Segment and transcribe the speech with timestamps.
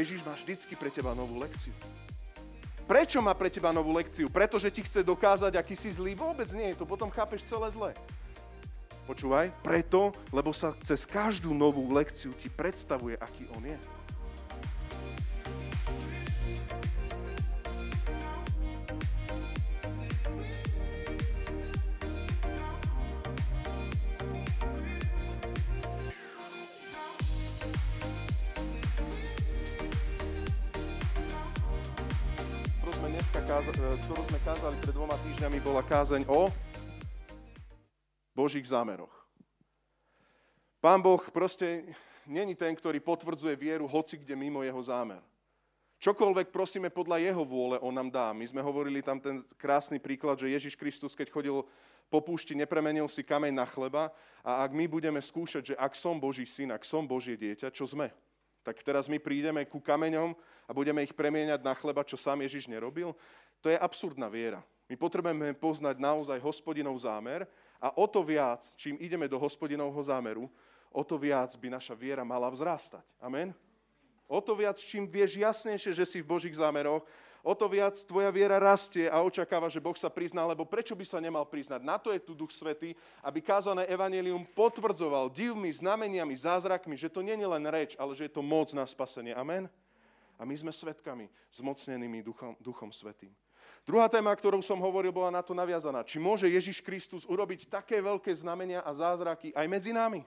[0.00, 1.76] Ježiš má vždycky pre teba novú lekciu.
[2.88, 4.32] Prečo má pre teba novú lekciu?
[4.32, 6.16] Pretože ti chce dokázať, aký si zlý?
[6.16, 7.92] Vôbec nie, to potom chápeš celé zle.
[9.04, 13.78] Počúvaj, preto, lebo sa cez každú novú lekciu ti predstavuje, aký on je.
[35.60, 36.48] Bola kázeň o
[38.32, 39.12] Božích zámeroch.
[40.80, 41.84] Pán Boh proste
[42.24, 45.20] není ten, ktorý potvrdzuje vieru hoci kde mimo jeho zámer.
[46.00, 48.32] Čokoľvek prosíme podľa jeho vôle, on nám dá.
[48.32, 51.60] My sme hovorili tam ten krásny príklad, že Ježiš Kristus, keď chodil
[52.08, 54.08] po púšti, nepremenil si kameň na chleba
[54.40, 57.84] a ak my budeme skúšať, že ak som Boží syn, ak som Božie dieťa, čo
[57.84, 58.08] sme?
[58.64, 60.32] Tak teraz my prídeme ku kameňom
[60.64, 63.12] a budeme ich premieňať na chleba, čo sám Ježiš nerobil.
[63.60, 64.64] To je absurdná viera.
[64.90, 67.46] My potrebujeme poznať naozaj hospodinov zámer
[67.78, 70.50] a o to viac, čím ideme do hospodinovho zámeru,
[70.90, 73.06] o to viac by naša viera mala vzrástať.
[73.22, 73.54] Amen?
[74.26, 77.06] O to viac, čím vieš jasnejšie, že si v Božích zámeroch,
[77.46, 81.06] o to viac tvoja viera rastie a očakáva, že Boh sa prizná, lebo prečo by
[81.06, 81.86] sa nemal priznať?
[81.86, 87.22] Na to je tu Duch Svetý, aby kázané evanelium potvrdzoval divmi, znameniami, zázrakmi, že to
[87.22, 89.38] nie je len reč, ale že je to moc na spasenie.
[89.38, 89.70] Amen?
[90.34, 93.30] A my sme svetkami, zmocnenými Duchom, Duchom Svetým.
[93.88, 96.04] Druhá téma, ktorou som hovoril, bola na to naviazaná.
[96.04, 100.22] Či môže Ježiš Kristus urobiť také veľké znamenia a zázraky aj medzi nami?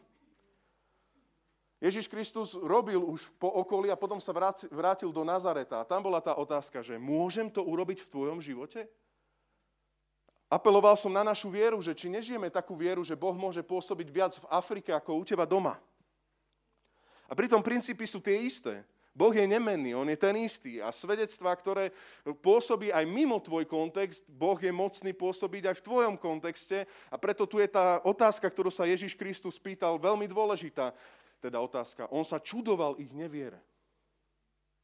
[1.83, 4.31] Ježiš Kristus robil už po okolí a potom sa
[4.71, 5.83] vrátil do Nazareta.
[5.83, 8.87] A tam bola tá otázka, že môžem to urobiť v tvojom živote?
[10.47, 14.33] Apeloval som na našu vieru, že či nežijeme takú vieru, že Boh môže pôsobiť viac
[14.37, 15.75] v Afrike ako u teba doma.
[17.27, 18.85] A pritom princípy sú tie isté.
[19.13, 20.81] Boh je nemenný, On je ten istý.
[20.81, 21.93] A svedectvá, ktoré
[22.41, 26.89] pôsobí aj mimo tvoj kontext, Boh je mocný pôsobiť aj v tvojom kontexte.
[27.13, 30.97] A preto tu je tá otázka, ktorú sa Ježiš Kristus pýtal, veľmi dôležitá.
[31.37, 32.09] Teda otázka.
[32.09, 33.61] On sa čudoval ich neviere.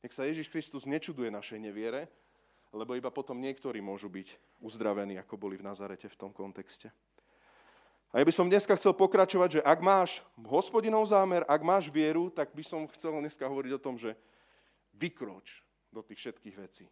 [0.05, 2.05] Nech sa Ježiš Kristus nečuduje našej neviere,
[2.69, 6.93] lebo iba potom niektorí môžu byť uzdravení, ako boli v Nazarete v tom kontexte.
[8.09, 12.33] A ja by som dneska chcel pokračovať, že ak máš hospodinov zámer, ak máš vieru,
[12.33, 14.17] tak by som chcel dneska hovoriť o tom, že
[14.97, 15.61] vykroč
[15.93, 16.85] do tých všetkých vecí.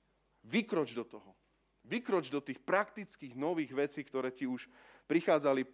[0.46, 1.34] Vykroč do toho.
[1.82, 4.70] Vykroč do tých praktických nových vecí, ktoré ti už
[5.10, 5.72] prichádzali v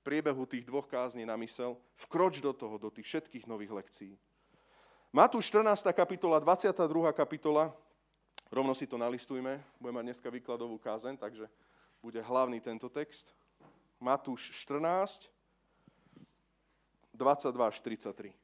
[0.00, 1.76] priebehu tých dvoch kázní na mysel.
[2.08, 4.16] Vkroč do toho, do tých všetkých nových lekcií.
[5.12, 5.92] Matúš 14.
[5.92, 7.12] kapitola, 22.
[7.12, 7.72] kapitola,
[8.48, 11.48] rovno si to nalistujme, budeme mať dneska výkladovú kázeň, takže
[12.00, 13.36] bude hlavný tento text.
[14.00, 15.28] Matúš 14,
[17.16, 18.36] 22 až 33.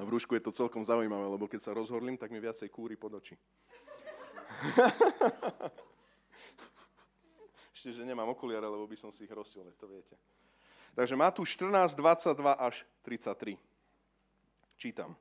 [0.00, 3.20] v rúšku je to celkom zaujímavé, lebo keď sa rozhorlím, tak mi viacej kúri pod
[3.20, 3.36] oči.
[7.76, 10.16] Ešte, že nemám okuliare, lebo by som si ich rosil, to viete.
[10.94, 13.58] Takže tu 14, 22 až 33.
[14.76, 15.16] Čítam.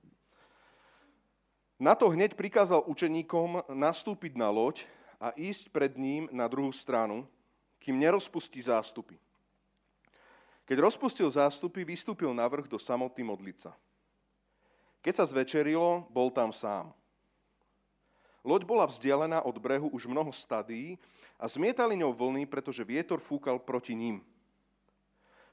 [1.80, 4.84] Na to hneď prikázal učeníkom nastúpiť na loď
[5.20, 7.24] a ísť pred ním na druhú stranu,
[7.80, 9.16] kým nerozpustí zástupy.
[10.68, 13.74] Keď rozpustil zástupy, vystúpil na vrch do samoty modlica.
[15.00, 16.92] Keď sa zvečerilo, bol tam sám.
[18.44, 21.00] Loď bola vzdialená od brehu už mnoho stadí
[21.40, 24.24] a zmietali ňou vlny, pretože vietor fúkal proti ním.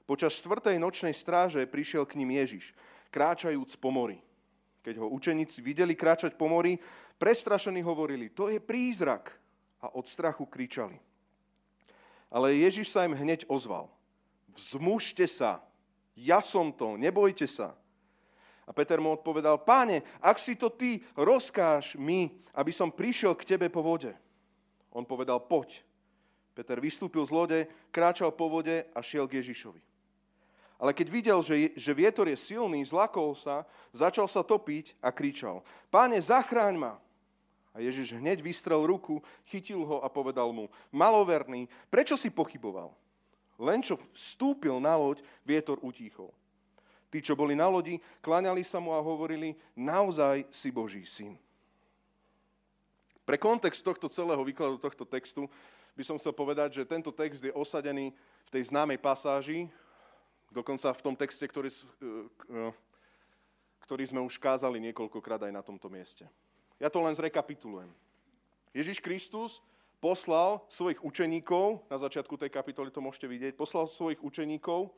[0.07, 2.71] Počas štvrtej nočnej stráže prišiel k ním Ježiš,
[3.11, 4.23] kráčajúc po mori.
[4.87, 6.79] Keď ho učeníci videli kráčať po mori,
[7.19, 9.35] prestrašení hovorili, to je prízrak.
[9.83, 10.97] A od strachu kričali.
[12.33, 13.93] Ale Ježiš sa im hneď ozval.
[14.57, 15.61] Vzmužte sa,
[16.17, 17.77] ja som to, nebojte sa.
[18.67, 23.55] A Peter mu odpovedal, páne, ak si to ty, rozkáž mi, aby som prišiel k
[23.55, 24.11] tebe po vode.
[24.91, 25.85] On povedal, poď.
[26.57, 27.59] Peter vystúpil z lode,
[27.93, 29.96] kráčal po vode a šiel k Ježišovi.
[30.77, 33.65] Ale keď videl, že, že vietor je silný, zlakol sa,
[33.97, 36.95] začal sa topiť a kričal, páne, zachráň ma.
[37.77, 42.93] A Ježiš hneď vystrel ruku, chytil ho a povedal mu, maloverný, prečo si pochyboval?
[43.57, 46.33] Len čo vstúpil na loď, vietor utíchol.
[47.09, 51.39] Tí, čo boli na lodi, klaňali sa mu a hovorili, naozaj si Boží syn.
[53.25, 55.49] Pre kontext tohto celého výkladu tohto textu
[55.97, 58.13] by som chcel povedať, že tento text je osadený
[58.47, 59.73] v tej známej pasáži,
[60.57, 61.77] Dokonca v tom texte, ktorý, e,
[62.49, 62.73] e,
[63.85, 66.25] ktorý sme už kázali niekoľkokrát aj na tomto mieste.
[66.81, 67.93] Ja to len zrekapitulujem.
[68.73, 69.61] Ježiš Kristus
[70.01, 74.89] poslal svojich učeníkov, na začiatku tej kapitoly to môžete vidieť, poslal svojich učeníkov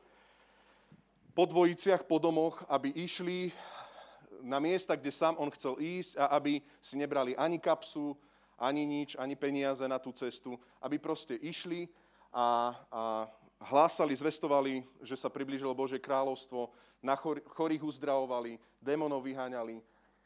[1.35, 3.51] po dvojiciach, po domoch, aby išli
[4.39, 8.15] na miesta, kde sám on chcel ísť a aby si nebrali ani kapsu,
[8.55, 11.91] ani nič, ani peniaze na tú cestu, aby proste išli
[12.31, 13.01] a, a
[13.59, 16.71] hlásali, zvestovali, že sa priblížilo Božie kráľovstvo,
[17.03, 17.15] na
[17.55, 19.79] chorých uzdravovali, démonov vyháňali.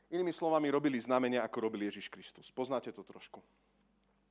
[0.09, 2.49] Inými slovami robili znamenia, ako robil Ježiš Kristus.
[2.53, 3.41] Poznáte to trošku.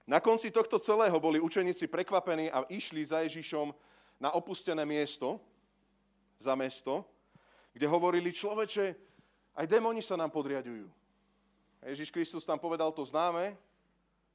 [0.07, 3.71] Na konci tohto celého boli učeníci prekvapení a išli za Ježišom
[4.19, 5.39] na opustené miesto,
[6.43, 7.07] za mesto,
[7.71, 8.95] kde hovorili, človeče,
[9.55, 10.91] aj démoni sa nám podriadujú.
[11.83, 13.55] A Ježiš Kristus tam povedal to známe,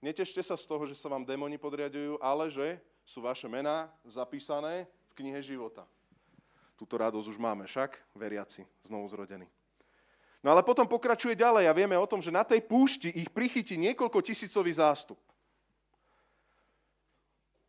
[0.01, 2.77] netešte sa z toho, že sa vám démoni podriadujú, ale že
[3.07, 5.87] sú vaše mená zapísané v knihe života.
[6.77, 9.49] Túto radosť už máme však, veriaci, znovu zrodení.
[10.45, 13.73] No ale potom pokračuje ďalej a vieme o tom, že na tej púšti ich prichytí
[13.75, 15.17] niekoľko tisícový zástup.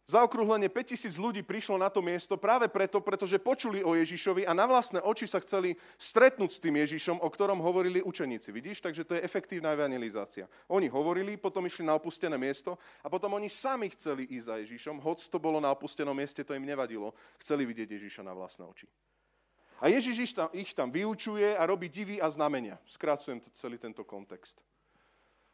[0.09, 4.65] Zaokrúhlenie 5000 ľudí prišlo na to miesto práve preto, pretože počuli o Ježišovi a na
[4.65, 8.49] vlastné oči sa chceli stretnúť s tým Ježišom, o ktorom hovorili učeníci.
[8.49, 8.81] Vidíš?
[8.81, 10.49] Takže to je efektívna evangelizácia.
[10.73, 14.97] Oni hovorili, potom išli na opustené miesto a potom oni sami chceli ísť za Ježišom,
[15.05, 17.13] hoď to bolo na opustenom mieste, to im nevadilo.
[17.45, 18.89] Chceli vidieť Ježiša na vlastné oči.
[19.85, 22.81] A Ježiš ich tam, vyučuje a robí divy a znamenia.
[22.89, 24.57] Skracujem celý tento kontext.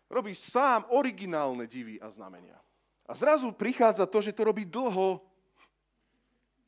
[0.07, 2.55] Robí sám originálne divy a znamenia.
[3.05, 5.21] A zrazu prichádza to, že to robí dlho.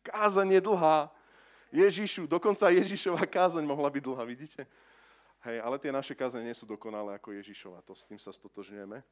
[0.04, 1.08] Kázanie dlhá.
[1.72, 4.68] Ježišu, dokonca Ježišova kázaň mohla byť dlhá, vidíte?
[5.42, 9.02] Hej, ale tie naše kázanie nie sú dokonalé ako Ježišova, to s tým sa stotožňujeme.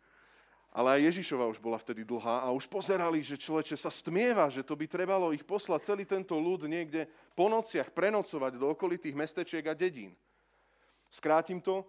[0.75, 4.67] Ale aj Ježišova už bola vtedy dlhá a už pozerali, že človeče sa stmieva, že
[4.67, 7.06] to by trebalo ich poslať celý tento ľud niekde
[7.38, 10.19] po nociach prenocovať do okolitých mestečiek a dedín.
[11.15, 11.87] Skrátim to,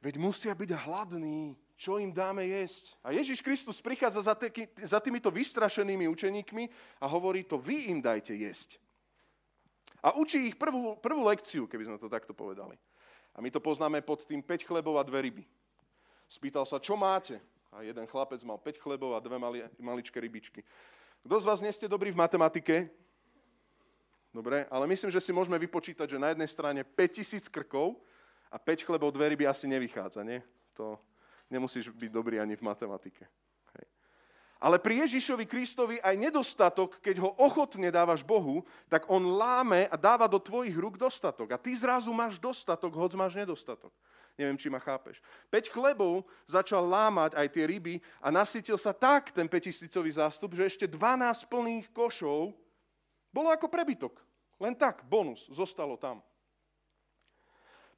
[0.00, 1.52] veď musia byť hladní,
[1.82, 2.94] čo im dáme jesť.
[3.02, 6.70] A Ježiš Kristus prichádza za, tý, za týmito vystrašenými učeníkmi
[7.02, 8.78] a hovorí to, vy im dajte jesť.
[9.98, 12.78] A učí ich prvú, prvú lekciu, keby sme to takto povedali.
[13.34, 15.44] A my to poznáme pod tým 5 chlebov a dve ryby.
[16.30, 17.42] Spýtal sa, čo máte?
[17.74, 20.62] A jeden chlapec mal 5 chlebov a dve mali, maličké rybičky.
[21.26, 22.94] Kto z vás nie ste dobrí v matematike?
[24.30, 27.98] Dobre, ale myslím, že si môžeme vypočítať, že na jednej strane 5000 krkov
[28.54, 30.38] a 5 chlebov, dve ryby asi nevychádza, nie?
[30.78, 30.96] To,
[31.52, 33.28] nemusíš byť dobrý ani v matematike.
[33.76, 33.86] Hej.
[34.56, 39.96] Ale pri Ježišovi Kristovi aj nedostatok, keď ho ochotne dávaš Bohu, tak on láme a
[40.00, 41.52] dáva do tvojich rúk dostatok.
[41.52, 43.92] A ty zrazu máš dostatok, hoď máš nedostatok.
[44.32, 45.20] Neviem, či ma chápeš.
[45.52, 50.72] 5 chlebov začal lámať aj tie ryby a nasytil sa tak ten 5000 zástup, že
[50.72, 52.56] ešte 12 plných košov
[53.28, 54.16] bolo ako prebytok.
[54.56, 56.24] Len tak, bonus, zostalo tam.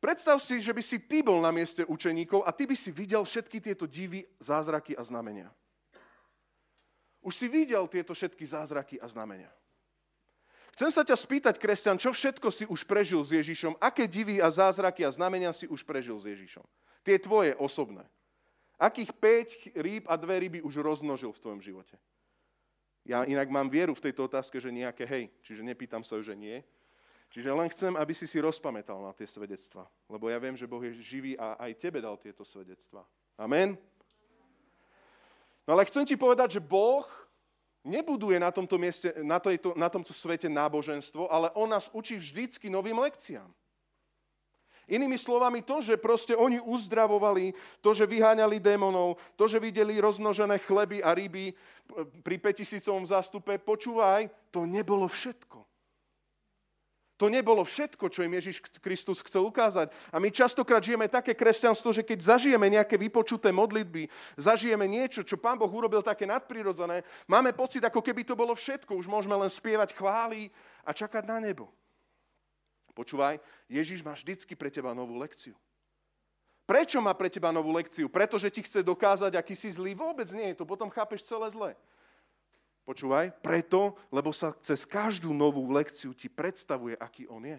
[0.02, 3.24] Predstav si, že by si ty bol na mieste učeníkov a ty by si videl
[3.24, 5.48] všetky tieto divy, zázraky a znamenia.
[7.24, 9.48] Už si videl tieto všetky zázraky a znamenia.
[10.76, 13.78] Chcem sa ťa spýtať, kresťan, čo všetko si už prežil s Ježišom?
[13.78, 16.66] Aké divy a zázraky a znamenia si už prežil s Ježišom?
[17.06, 18.02] Tie tvoje osobné.
[18.74, 21.94] Akých 5 rýb a dve ryby už rozmnožil v tvojom živote?
[23.06, 26.66] Ja inak mám vieru v tejto otázke, že nejaké hej, čiže nepýtam sa, že nie,
[27.34, 29.90] Čiže len chcem, aby si si rozpamätal na tie svedectva.
[30.06, 33.02] Lebo ja viem, že Boh je živý a aj tebe dal tieto svedectva.
[33.34, 33.74] Amen?
[35.66, 37.02] No ale chcem ti povedať, že Boh
[37.82, 42.70] nebuduje na tomto, mieste, na, tejto, na tomto svete náboženstvo, ale On nás učí vždycky
[42.70, 43.50] novým lekciám.
[44.86, 47.50] Inými slovami to, že proste oni uzdravovali,
[47.82, 51.50] to, že vyháňali démonov, to, že videli rozmnožené chleby a ryby
[52.22, 55.73] pri 5000 zástupe, počúvaj, to nebolo všetko.
[57.14, 59.94] To nebolo všetko, čo im Ježiš Kristus chcel ukázať.
[60.10, 65.38] A my častokrát žijeme také kresťanstvo, že keď zažijeme nejaké vypočuté modlitby, zažijeme niečo, čo
[65.38, 68.98] Pán Boh urobil také nadprirodzené, máme pocit, ako keby to bolo všetko.
[68.98, 70.50] Už môžeme len spievať chvály
[70.82, 71.70] a čakať na nebo.
[72.94, 73.38] Počúvaj,
[73.70, 75.54] Ježiš má vždycky pre teba novú lekciu.
[76.64, 78.08] Prečo má pre teba novú lekciu?
[78.08, 79.92] Pretože ti chce dokázať, aký si zlý?
[79.92, 81.70] Vôbec nie, to potom chápeš celé zle.
[82.84, 87.58] Počúvaj, preto, lebo sa cez každú novú lekciu ti predstavuje, aký on je.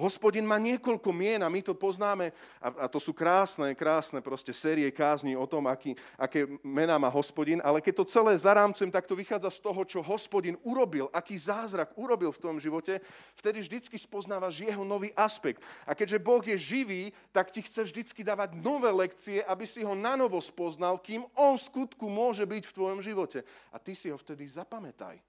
[0.00, 4.56] Hospodin má niekoľko mien a my to poznáme a, a to sú krásne, krásne proste
[4.56, 9.04] série kázni o tom, aký, aké mená má hospodin, ale keď to celé zarámcujem, tak
[9.04, 13.04] to vychádza z toho, čo hospodin urobil, aký zázrak urobil v tom živote,
[13.36, 15.60] vtedy vždycky spoznávaš jeho nový aspekt.
[15.84, 19.92] A keďže Boh je živý, tak ti chce vždycky dávať nové lekcie, aby si ho
[19.92, 23.44] nanovo spoznal, kým on v skutku môže byť v tvojom živote.
[23.68, 25.20] A ty si ho vtedy zapamätaj.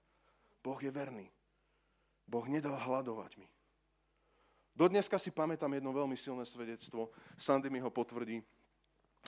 [0.64, 1.28] Boh je verný.
[2.24, 3.51] Boh nedal hľadovať mi.
[4.72, 7.12] Dodneska si pamätám jedno veľmi silné svedectvo.
[7.36, 8.40] Sandy mi ho potvrdí.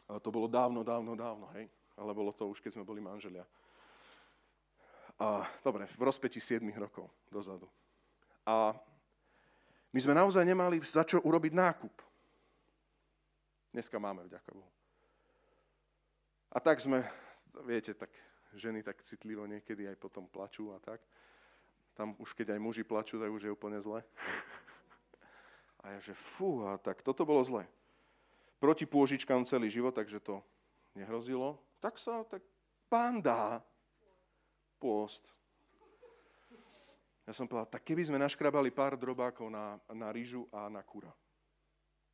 [0.08, 1.68] To bolo dávno, dávno, dávno, hej.
[1.94, 3.44] Ale bolo to už, keď sme boli manželia.
[5.20, 7.68] A, dobre, v rozpeti 7 rokov dozadu.
[8.42, 8.74] A
[9.94, 11.94] my sme naozaj nemali za čo urobiť nákup.
[13.70, 14.70] Dneska máme, vďaka Bohu.
[16.50, 17.06] A tak sme,
[17.62, 18.10] viete, tak
[18.54, 21.02] ženy tak citlivo niekedy aj potom plačú a tak.
[21.94, 24.02] Tam už keď aj muži plačú, tak už je úplne zle.
[25.84, 27.68] A ja že fú, a tak toto bolo zle.
[28.56, 30.40] Proti pôžičkám celý život, takže to
[30.96, 31.60] nehrozilo.
[31.84, 32.40] Tak sa, tak
[32.88, 33.60] pán dá
[34.80, 35.28] pôst.
[37.28, 41.12] Ja som povedal, tak keby sme naškrabali pár drobákov na, na rýžu a na kúra.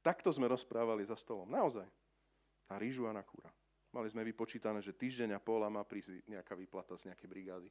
[0.03, 1.47] Takto sme rozprávali za stolom.
[1.47, 1.87] Naozaj.
[2.67, 3.51] Na rýžu a na kúra.
[3.91, 7.69] Mali sme vypočítané, že týždeň a pol má prísť nejaká výplata z nejakej brigády.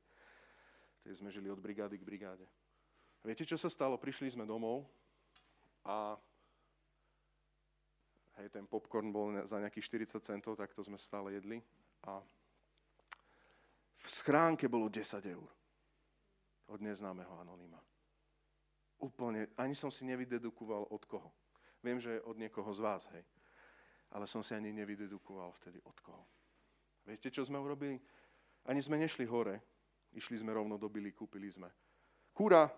[1.04, 2.44] Tedy sme žili od brigády k brigáde.
[3.24, 3.96] Viete, čo sa stalo?
[3.96, 4.84] Prišli sme domov
[5.90, 6.14] a
[8.38, 11.58] hej, ten popcorn bol za nejakých 40 centov, tak to sme stále jedli.
[12.06, 12.22] A
[13.98, 15.50] v schránke bolo 10 eur
[16.70, 17.82] od neznámeho anonima.
[19.02, 21.34] Úplne, ani som si nevydedukoval od koho.
[21.82, 23.26] Viem, že od niekoho z vás, hej.
[24.14, 26.24] Ale som si ani nevydedukoval vtedy od koho.
[27.08, 27.98] Viete, čo sme urobili?
[28.70, 29.58] Ani sme nešli hore,
[30.14, 31.72] išli sme rovno do Bily, kúpili sme
[32.40, 32.72] kura,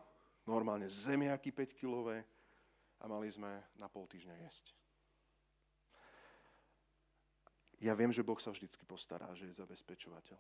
[0.50, 2.26] normálne zemiaky 5 kilové
[3.02, 3.50] a mali sme
[3.82, 4.78] na pol týždňa jesť.
[7.82, 10.38] Ja viem, že Boh sa vždycky postará, že je zabezpečovateľ.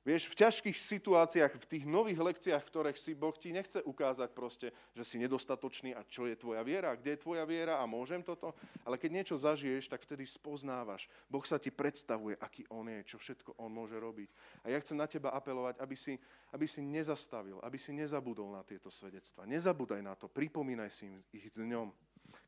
[0.00, 4.32] Vieš, v ťažkých situáciách, v tých nových lekciách, v ktorých si Boh ti nechce ukázať
[4.32, 8.24] proste, že si nedostatočný a čo je tvoja viera, kde je tvoja viera a môžem
[8.24, 11.04] toto, ale keď niečo zažiješ, tak vtedy spoznávaš.
[11.28, 14.32] Boh sa ti predstavuje, aký On je, čo všetko On môže robiť.
[14.64, 16.16] A ja chcem na teba apelovať, aby si,
[16.48, 19.44] aby si nezastavil, aby si nezabudol na tieto svedectva.
[19.44, 21.92] Nezabudaj na to, pripomínaj si ich dňom,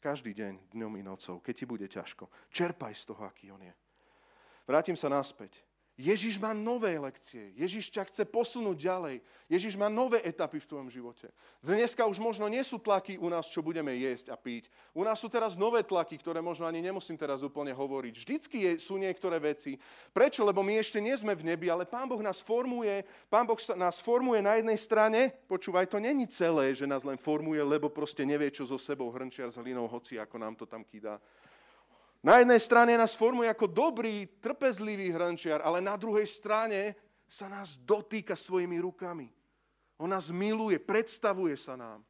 [0.00, 2.32] každý deň, dňom i nocou, keď ti bude ťažko.
[2.48, 3.76] Čerpaj z toho, aký On je.
[4.64, 5.71] Vrátim sa naspäť.
[5.92, 7.52] Ježiš má nové lekcie.
[7.52, 9.16] Ježiš ťa chce posunúť ďalej.
[9.44, 11.28] Ježiš má nové etapy v tvojom živote.
[11.60, 14.72] Dneska už možno nie sú tlaky u nás, čo budeme jesť a piť.
[14.96, 18.14] U nás sú teraz nové tlaky, ktoré možno ani nemusím teraz úplne hovoriť.
[18.16, 19.76] Vždycky sú niektoré veci.
[20.16, 20.48] Prečo?
[20.48, 23.04] Lebo my ešte nie sme v nebi, ale Pán Boh nás formuje.
[23.28, 25.28] Pán Boh nás formuje na jednej strane.
[25.44, 29.52] Počúvaj, to není celé, že nás len formuje, lebo proste nevie, čo so sebou hrnčiar
[29.52, 31.20] s hlinou, hoci ako nám to tam kýda.
[32.22, 36.94] Na jednej strane nás formuje ako dobrý, trpezlivý hrančiar, ale na druhej strane
[37.26, 39.26] sa nás dotýka svojimi rukami.
[39.98, 42.06] On nás miluje, predstavuje sa nám.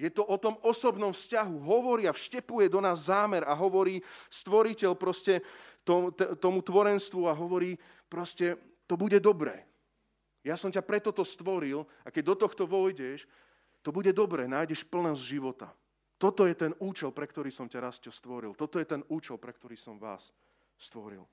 [0.00, 1.60] Je to o tom osobnom vzťahu.
[1.60, 4.00] Hovorí a vštepuje do nás zámer a hovorí
[4.32, 5.44] stvoriteľ proste
[6.40, 7.76] tomu tvorenstvu a hovorí
[8.08, 8.56] proste,
[8.88, 9.68] to bude dobré.
[10.40, 13.28] Ja som ťa preto to stvoril a keď do tohto vojdeš,
[13.84, 15.68] to bude dobré, nájdeš plnosť života.
[16.20, 18.52] Toto je ten účel, pre ktorý som ťa raz stvoril.
[18.52, 20.28] Toto je ten účel, pre ktorý som vás
[20.76, 21.24] stvoril.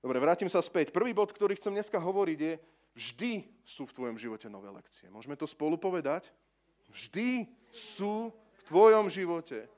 [0.00, 0.96] Dobre, vrátim sa späť.
[0.96, 2.52] Prvý bod, ktorý chcem dneska hovoriť je,
[2.96, 3.32] vždy
[3.68, 5.12] sú v tvojom živote nové lekcie.
[5.12, 6.32] Môžeme to spolu povedať?
[6.88, 9.68] Vždy sú v tvojom živote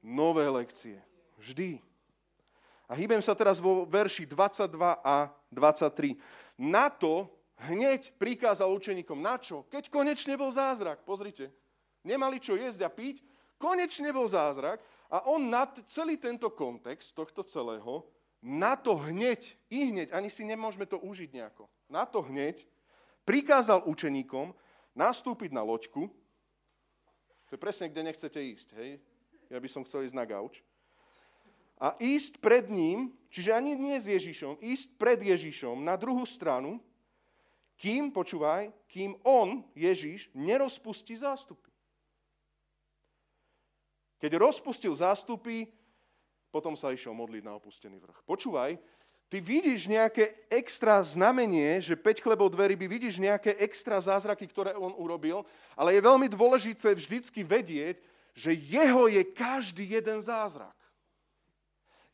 [0.00, 0.96] nové lekcie.
[1.36, 1.76] Vždy.
[2.88, 4.64] A hýbem sa teraz vo verši 22
[5.04, 6.16] a 23.
[6.56, 7.28] Na to
[7.68, 9.20] hneď prikázal učeníkom.
[9.20, 9.68] Na čo?
[9.68, 11.04] Keď konečne bol zázrak.
[11.04, 11.52] Pozrite
[12.02, 13.22] nemali čo jesť a piť,
[13.58, 18.06] konečne bol zázrak a on na celý tento kontext tohto celého,
[18.42, 22.66] na to hneď, i hneď, ani si nemôžeme to užiť nejako, na to hneď
[23.22, 24.50] prikázal učeníkom
[24.98, 26.10] nastúpiť na loďku,
[27.46, 28.90] to je presne, kde nechcete ísť, hej?
[29.52, 30.64] Ja by som chcel ísť na gauč.
[31.76, 36.80] A ísť pred ním, čiže ani nie s Ježišom, ísť pred Ježišom na druhú stranu,
[37.76, 41.71] kým, počúvaj, kým on, Ježiš, nerozpustí zástupy.
[44.22, 45.66] Keď rozpustil zástupy,
[46.54, 48.22] potom sa išiel modliť na opustený vrch.
[48.22, 48.78] Počúvaj,
[49.26, 54.78] ty vidíš nejaké extra znamenie, že 5 chlebov dve ryby, vidíš nejaké extra zázraky, ktoré
[54.78, 55.42] on urobil,
[55.74, 57.98] ale je veľmi dôležité vždycky vedieť,
[58.30, 60.76] že jeho je každý jeden zázrak.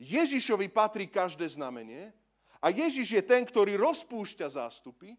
[0.01, 2.15] Ježišovi patrí každé znamenie
[2.63, 5.19] a Ježiš je ten, ktorý rozpúšťa zástupy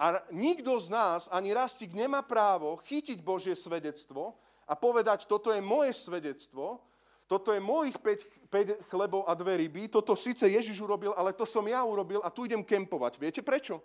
[0.00, 5.62] a nikto z nás, ani Rastik, nemá právo chytiť Božie svedectvo a povedať, toto je
[5.62, 6.82] moje svedectvo,
[7.26, 11.42] toto je mojich 5, 5 chlebov a dve ryby, toto síce Ježiš urobil, ale to
[11.42, 13.18] som ja urobil a tu idem kempovať.
[13.18, 13.82] Viete prečo?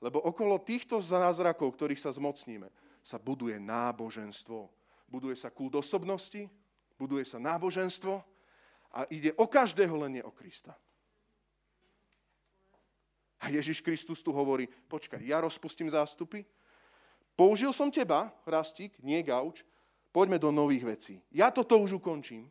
[0.00, 2.72] Lebo okolo týchto zázrakov, ktorých sa zmocníme,
[3.04, 4.68] sa buduje náboženstvo.
[5.10, 6.48] Buduje sa kult osobnosti,
[6.96, 8.24] buduje sa náboženstvo
[8.96, 10.72] a ide o každého, len nie o Krista.
[13.40, 16.44] A Ježiš Kristus tu hovorí, počkaj, ja rozpustím zástupy,
[17.36, 19.64] použil som teba, Rastík, nie gauč,
[20.10, 21.14] Poďme do nových vecí.
[21.30, 22.50] Ja toto už ukončím.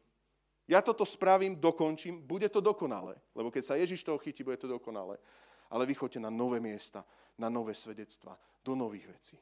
[0.70, 3.18] Ja toto spravím, dokončím, bude to dokonalé.
[3.34, 5.18] Lebo keď sa Ježiš toho chytí, bude to dokonalé.
[5.70, 7.02] Ale vy chodte na nové miesta,
[7.38, 9.38] na nové svedectva, do nových vecí.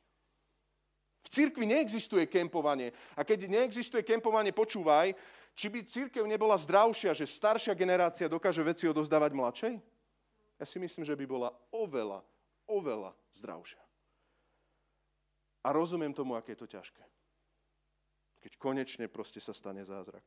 [1.27, 2.95] V cirkvi neexistuje kempovanie.
[3.19, 5.11] A keď neexistuje kempovanie, počúvaj,
[5.51, 9.73] či by církev nebola zdravšia, že staršia generácia dokáže veci odozdávať mladšej?
[10.55, 12.23] Ja si myslím, že by bola oveľa,
[12.71, 13.83] oveľa zdravšia.
[15.67, 17.03] A rozumiem tomu, aké je to ťažké.
[18.41, 20.23] Keď konečne proste sa stane zázrak.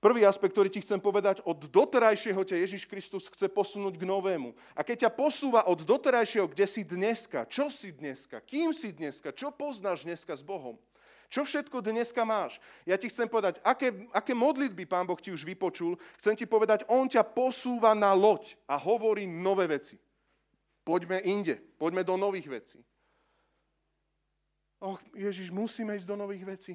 [0.00, 4.56] Prvý aspekt, ktorý ti chcem povedať, od doterajšieho ťa Ježiš Kristus chce posunúť k novému.
[4.72, 9.28] A keď ťa posúva od doterajšieho, kde si dneska, čo si dneska, kým si dneska,
[9.36, 10.80] čo poznáš dneska s Bohom,
[11.30, 12.58] čo všetko dneska máš?
[12.82, 15.94] Ja ti chcem povedať, aké, aké modlitby Pán Boh ti už vypočul.
[16.18, 19.94] Chcem ti povedať, On ťa posúva na loď a hovorí nové veci.
[20.82, 22.82] Poďme inde, poďme do nových vecí.
[24.80, 26.74] Och, Ježiš, musíme ísť do nových vecí.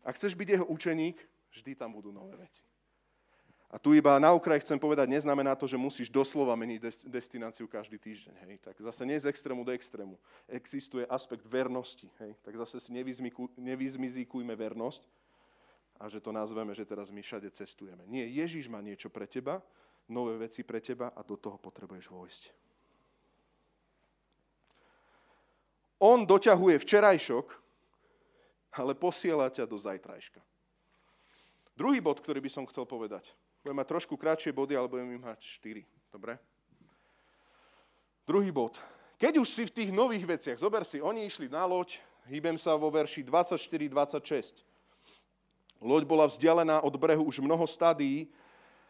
[0.00, 1.20] Ak chceš byť jeho učeník,
[1.52, 2.64] Vždy tam budú nové veci.
[3.72, 7.96] A tu iba na okraj chcem povedať, neznamená to, že musíš doslova meniť destináciu každý
[7.96, 8.34] týždeň.
[8.44, 8.54] Hej.
[8.60, 10.20] Tak zase nie z extrému do extrému.
[10.44, 12.08] Existuje aspekt vernosti.
[12.20, 12.36] Hej.
[12.44, 12.92] Tak zase si
[13.56, 15.08] nevyzmizíkujme vernosť
[15.96, 18.04] a že to nazveme, že teraz my všade cestujeme.
[18.04, 19.64] Nie, Ježiš má niečo pre teba,
[20.04, 22.42] nové veci pre teba a do toho potrebuješ vojsť.
[26.02, 27.46] On doťahuje včerajšok,
[28.74, 30.42] ale posiela ťa do zajtrajška.
[31.78, 33.30] Druhý bod, ktorý by som chcel povedať.
[33.62, 35.86] Budem mať trošku kratšie body, ale budem ich mať 4.
[36.10, 36.34] Dobre?
[38.26, 38.82] Druhý bod.
[39.22, 42.74] Keď už si v tých nových veciach, zober si, oni išli na loď, hýbem sa
[42.74, 44.66] vo verši 24-26.
[45.78, 48.26] Loď bola vzdialená od brehu už mnoho stadií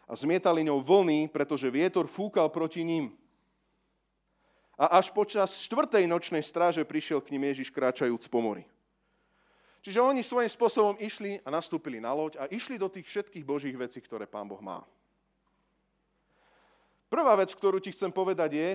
[0.09, 3.13] a zmietali ňou vlny, pretože vietor fúkal proti ním.
[4.83, 8.67] A až počas štvrtej nočnej stráže prišiel k ním Ježiš kráčajúc po mori.
[9.79, 13.75] Čiže oni svojím spôsobom išli a nastúpili na loď a išli do tých všetkých božích
[13.79, 14.83] vecí, ktoré Pán Boh má.
[17.07, 18.69] Prvá vec, ktorú ti chcem povedať je,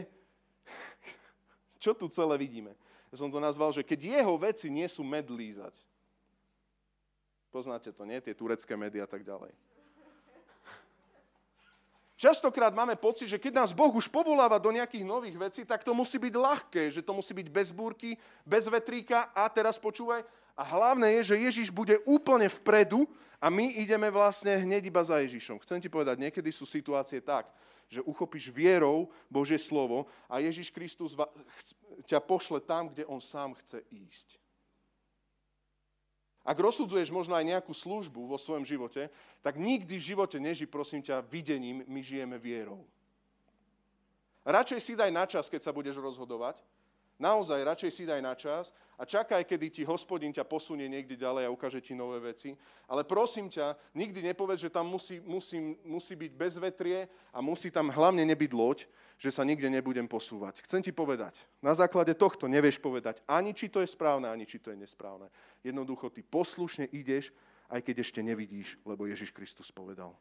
[1.85, 2.73] čo tu celé vidíme.
[3.13, 5.77] Ja som to nazval, že keď jeho veci nie sú med lízať.
[7.53, 8.17] Poznáte to, nie?
[8.25, 9.53] Tie turecké medy a tak ďalej.
[12.19, 15.95] Častokrát máme pocit, že keď nás Boh už povoláva do nejakých nových vecí, tak to
[15.95, 20.27] musí byť ľahké, že to musí byť bez búrky, bez vetríka a teraz počúvaj,
[20.59, 23.07] a hlavné je, že Ježiš bude úplne vpredu
[23.39, 25.63] a my ideme vlastne hneď iba za Ježišom.
[25.63, 27.47] Chcem ti povedať, niekedy sú situácie tak,
[27.87, 31.15] že uchopíš vierou Božie slovo a Ježiš Kristus
[32.11, 34.43] ťa pošle tam, kde on sám chce ísť.
[36.49, 39.13] Ak rozsudzuješ možno aj nejakú službu vo svojom živote,
[39.45, 42.89] tak nikdy v živote neži, prosím ťa, videním, my žijeme vierou.
[44.49, 46.65] Radšej si daj na čas, keď sa budeš rozhodovať,
[47.19, 51.51] Naozaj, radšej si daj na čas a čakaj, kedy ti hospodin ťa posunie niekde ďalej
[51.51, 52.55] a ukáže ti nové veci.
[52.87, 57.91] Ale prosím ťa, nikdy nepovedz, že tam musí, musí, musí byť bezvetrie a musí tam
[57.91, 58.87] hlavne nebyť loď,
[59.19, 60.63] že sa nikde nebudem posúvať.
[60.63, 64.63] Chcem ti povedať, na základe tohto nevieš povedať ani, či to je správne, ani, či
[64.63, 65.27] to je nesprávne.
[65.67, 67.35] Jednoducho, ty poslušne ideš,
[67.67, 70.15] aj keď ešte nevidíš, lebo Ježiš Kristus povedal.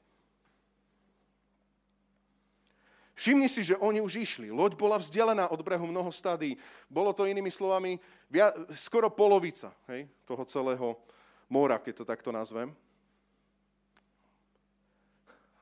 [3.17, 4.53] Všimni si, že oni už išli.
[4.53, 6.53] Loď bola vzdialená od brehu mnoho stadí.
[6.85, 7.97] Bolo to inými slovami
[8.29, 10.93] via, skoro polovica hej, toho celého
[11.49, 12.69] mora, keď to takto nazvem.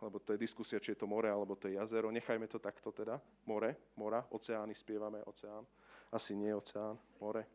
[0.03, 2.11] Lebo to je diskusia, či je to more, alebo to je jazero.
[2.11, 3.23] Nechajme to takto teda.
[3.47, 5.63] More, mora, oceány, spievame oceán.
[6.11, 7.47] Asi nie oceán, more.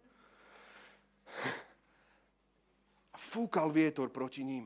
[3.14, 4.64] A fúkal vietor proti ním.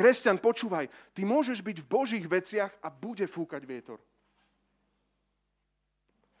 [0.00, 4.00] Kresťan, počúvaj, ty môžeš byť v Božích veciach a bude fúkať vietor.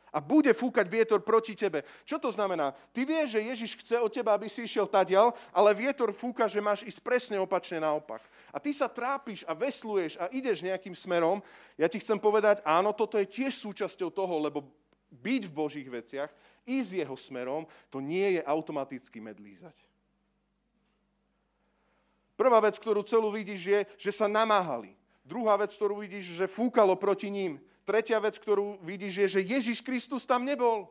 [0.08, 1.84] A bude fúkať vietor proti tebe.
[2.08, 2.72] Čo to znamená?
[2.96, 6.64] Ty vieš, že Ježiš chce od teba, aby si išiel tadial, ale vietor fúka, že
[6.64, 8.24] máš ísť presne opačne naopak.
[8.48, 11.44] A ty sa trápiš a vesluješ a ideš nejakým smerom.
[11.76, 14.64] Ja ti chcem povedať, áno, toto je tiež súčasťou toho, lebo
[15.12, 16.32] byť v Božích veciach,
[16.64, 19.89] ísť jeho smerom, to nie je automaticky medlízať.
[22.40, 24.96] Prvá vec, ktorú celú vidíš, je, že sa namáhali.
[25.20, 27.60] Druhá vec, ktorú vidíš, že fúkalo proti ním.
[27.84, 30.88] Tretia vec, ktorú vidíš, je, že Ježiš Kristus tam nebol.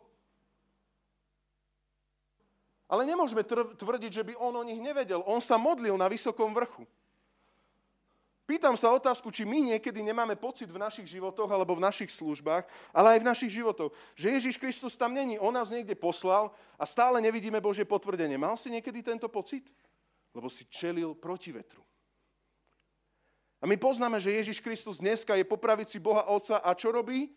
[2.86, 3.42] Ale nemôžeme
[3.82, 5.26] tvrdiť, že by on o nich nevedel.
[5.26, 6.86] On sa modlil na vysokom vrchu.
[8.46, 12.66] Pýtam sa otázku, či my niekedy nemáme pocit v našich životoch alebo v našich službách,
[12.94, 16.86] ale aj v našich životoch, že Ježiš Kristus tam není, on nás niekde poslal a
[16.86, 18.38] stále nevidíme Božie potvrdenie.
[18.38, 19.66] Mal si niekedy tento pocit?
[20.34, 21.82] Lebo si čelil proti vetru.
[23.60, 27.28] A my poznáme, že Ježiš Kristus dneska je po pravici Boha Otca a čo robí?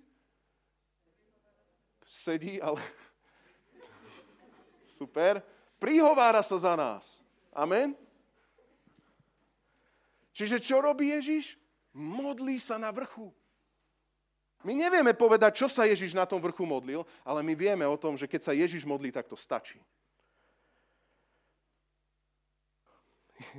[2.06, 2.78] Sedí, ale...
[4.98, 5.42] Super.
[5.82, 7.18] Prihovára sa za nás.
[7.50, 7.98] Amen.
[10.30, 11.58] Čiže čo robí Ježiš?
[11.92, 13.34] Modlí sa na vrchu.
[14.62, 18.14] My nevieme povedať, čo sa Ježiš na tom vrchu modlil, ale my vieme o tom,
[18.14, 19.82] že keď sa Ježiš modlí, tak to stačí.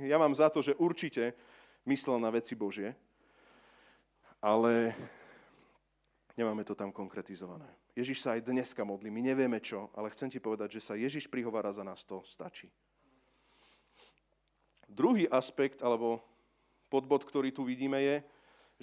[0.02, 1.32] Ja mám za to, že určite
[1.84, 2.96] myslel na veci Božie,
[4.40, 4.92] ale
[6.36, 7.68] nemáme to tam konkretizované.
[7.94, 11.30] Ježiš sa aj dneska modlí, my nevieme čo, ale chcem ti povedať, že sa Ježiš
[11.30, 12.66] prihovára za nás, to stačí.
[14.90, 16.18] Druhý aspekt, alebo
[16.90, 18.16] podbod, ktorý tu vidíme, je,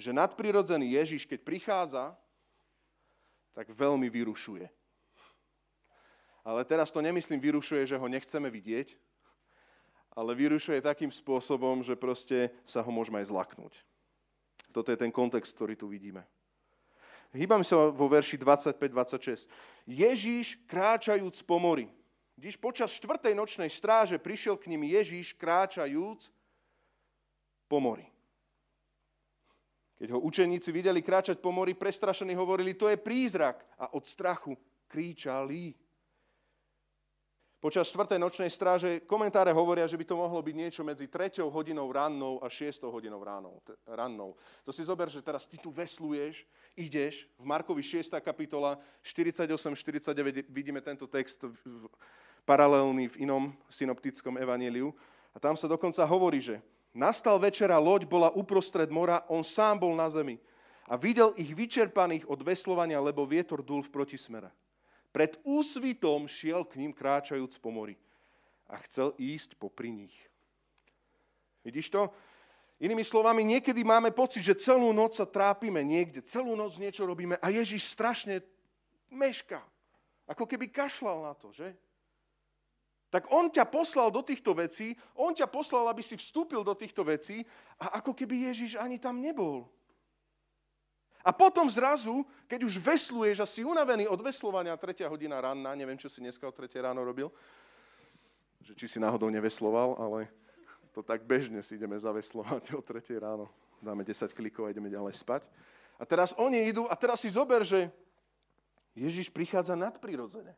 [0.00, 2.04] že nadprirodzený Ježiš, keď prichádza,
[3.52, 4.64] tak veľmi vyrušuje.
[6.42, 8.96] Ale teraz to nemyslím vyrušuje, že ho nechceme vidieť,
[10.12, 13.74] ale vyrušuje takým spôsobom, že proste sa ho môžeme aj zlaknúť.
[14.72, 16.24] Toto je ten kontext, ktorý tu vidíme.
[17.32, 19.48] Hýbam sa vo verši 25-26.
[19.88, 21.88] Ježíš kráčajúc po mori.
[22.36, 26.28] Když počas štvrtej nočnej stráže prišiel k ním Ježíš kráčajúc
[27.68, 28.04] po mori.
[29.96, 33.64] Keď ho učeníci videli kráčať po mori, prestrašení hovorili, to je prízrak.
[33.78, 34.58] A od strachu
[34.90, 35.72] kríčali.
[37.62, 38.18] Počas 4.
[38.18, 41.46] nočnej stráže komentáre hovoria, že by to mohlo byť niečo medzi 3.
[41.46, 42.82] hodinou rannou a 6.
[42.90, 44.34] hodinou ránou, rannou.
[44.66, 46.42] To si zober, že teraz ty tu vesluješ,
[46.74, 48.18] ideš, v Markovi 6.
[48.18, 51.86] kapitola 48-49 vidíme tento text v,
[52.42, 54.90] paralelný v inom synoptickom evaníliu.
[55.30, 56.58] A tam sa dokonca hovorí, že
[56.90, 60.42] nastal večera, loď bola uprostred mora, on sám bol na zemi
[60.90, 64.50] a videl ich vyčerpaných od veslovania, lebo vietor dul v protismere.
[65.12, 68.00] Pred úsvitom šiel k ním kráčajúc po mori
[68.64, 70.16] a chcel ísť popri nich.
[71.60, 72.08] Vidíš to?
[72.82, 77.38] Inými slovami, niekedy máme pocit, že celú noc sa trápime niekde, celú noc niečo robíme
[77.38, 78.42] a Ježiš strašne
[79.06, 79.62] meška.
[80.26, 81.70] Ako keby kašlal na to, že?
[83.12, 87.04] Tak on ťa poslal do týchto vecí, on ťa poslal, aby si vstúpil do týchto
[87.04, 87.44] vecí
[87.76, 89.68] a ako keby Ježiš ani tam nebol.
[91.22, 95.06] A potom zrazu, keď už vesluješ a si unavený od veslovania 3.
[95.06, 96.66] hodina ranná, neviem, čo si dneska o 3.
[96.82, 97.30] ráno robil,
[98.58, 100.26] že či si náhodou nevesloval, ale
[100.90, 103.22] to tak bežne si ideme zaveslovať o 3.
[103.22, 103.46] ráno.
[103.82, 105.46] Dáme 10 klikov a ideme ďalej spať.
[105.98, 107.90] A teraz oni idú a teraz si zober, že
[108.94, 110.54] Ježiš prichádza nadprirodzene.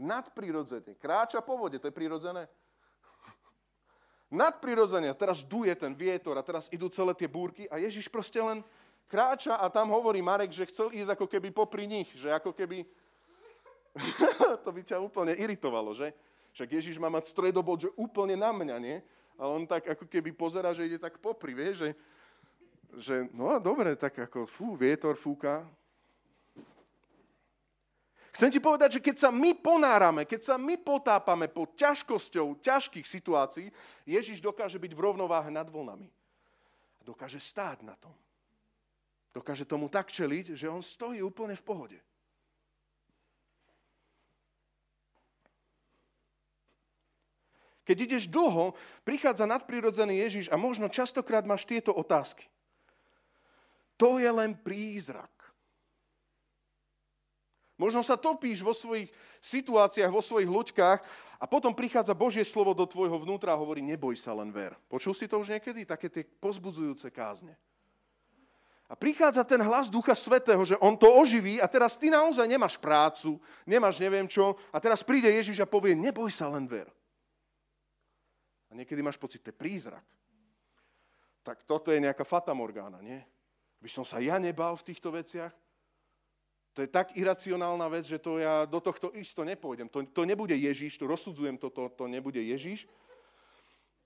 [0.00, 0.96] Nadprirodzene.
[0.96, 2.48] Kráča po vode, to je prirodzené.
[4.28, 5.16] Nadprirodzene.
[5.16, 8.60] Teraz duje ten vietor a teraz idú celé tie búrky a Ježiš proste len
[9.08, 12.84] kráča a tam hovorí Marek, že chcel ísť ako keby popri nich, že ako keby...
[14.64, 16.12] to by ťa úplne iritovalo, že?
[16.52, 19.00] Však Ježiš má mať stredobod, že úplne na mňa, nie?
[19.40, 21.88] Ale on tak ako keby pozera, že ide tak popri, vie, že,
[23.00, 25.64] že no dobre, tak ako fú, vietor fúka.
[28.32, 33.06] Chcem ti povedať, že keď sa my ponárame, keď sa my potápame pod ťažkosťou ťažkých
[33.08, 33.72] situácií,
[34.04, 36.12] Ježiš dokáže byť v rovnováhe nad vlnami.
[37.02, 38.12] Dokáže stáť na tom.
[39.32, 41.98] Dokáže tomu tak čeliť, že on stojí úplne v pohode.
[47.88, 52.44] Keď ideš dlho, prichádza nadprirodzený Ježiš a možno častokrát máš tieto otázky.
[53.96, 55.32] To je len prízrak.
[57.78, 59.06] Možno sa topíš vo svojich
[59.38, 61.00] situáciách, vo svojich ľuďkách
[61.38, 64.74] a potom prichádza Božie slovo do tvojho vnútra a hovorí, neboj sa, len ver.
[64.90, 65.86] Počul si to už niekedy?
[65.86, 67.54] Také tie pozbudzujúce kázne.
[68.90, 72.74] A prichádza ten hlas Ducha Svetého, že on to oživí a teraz ty naozaj nemáš
[72.80, 76.90] prácu, nemáš neviem čo a teraz príde Ježiš a povie, neboj sa, len ver.
[78.68, 80.04] A niekedy máš pocit, to je prízrak.
[81.46, 83.20] Tak toto je nejaká fatamorgána, nie?
[83.78, 85.52] By som sa ja nebal v týchto veciach?
[86.78, 89.90] To je tak iracionálna vec, že to ja do tohto isto nepôjdem.
[89.90, 92.86] To, to nebude Ježiš, to rozsudzujem, toto to, nebude Ježiš.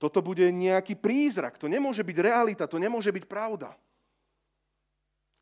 [0.01, 3.77] Toto bude nejaký prízrak, to nemôže byť realita, to nemôže byť pravda.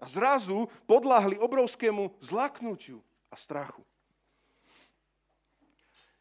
[0.03, 2.99] A zrazu podláhli obrovskému zlaknutiu
[3.31, 3.87] a strachu.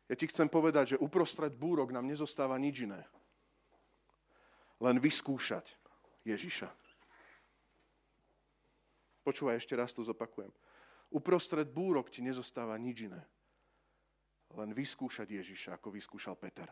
[0.05, 3.01] Ja ti chcem povedať, že uprostred búrok nám nezostáva nič iné.
[4.77, 5.73] Len vyskúšať
[6.21, 6.69] Ježiša.
[9.25, 10.53] Počúvaj, ešte raz to zopakujem.
[11.09, 13.21] Uprostred búrok ti nezostáva nič iné.
[14.53, 16.69] Len vyskúšať Ježiša, ako vyskúšal Peter.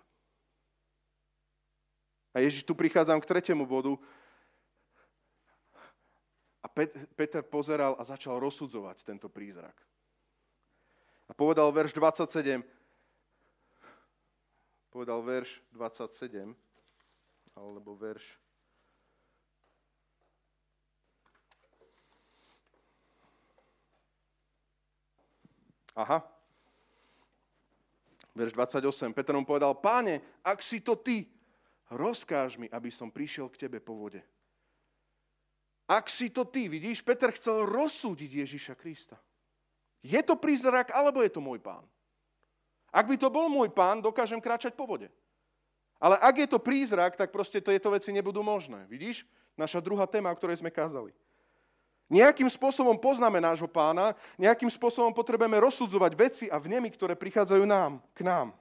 [2.34, 3.98] A Ježiš, tu prichádzam k tretiemu bodu,
[6.62, 6.68] a
[7.16, 9.78] Peter pozeral a začal rozsudzovať tento prízrak.
[11.28, 12.60] A povedal verš 27,
[14.92, 16.52] povedal verš 27,
[17.56, 18.26] alebo verš
[25.98, 26.22] Aha.
[28.38, 29.18] Verš 28.
[29.18, 31.26] Peter mu povedal, páne, ak si to ty,
[31.90, 34.22] rozkáž mi, aby som prišiel k tebe po vode.
[35.90, 39.18] Ak si to ty, vidíš, Peter chcel rozsúdiť Ježiša Krista.
[40.06, 41.82] Je to prízrak, alebo je to môj pán?
[42.94, 45.10] Ak by to bol môj pán, dokážem kráčať po vode.
[45.98, 48.86] Ale ak je to prízrak, tak proste tieto veci nebudú možné.
[48.86, 49.26] Vidíš?
[49.58, 51.10] Naša druhá téma, o ktorej sme kázali.
[52.08, 58.00] Nejakým spôsobom poznáme nášho pána, nejakým spôsobom potrebujeme rozsudzovať veci a vnemy, ktoré prichádzajú nám,
[58.16, 58.56] k nám.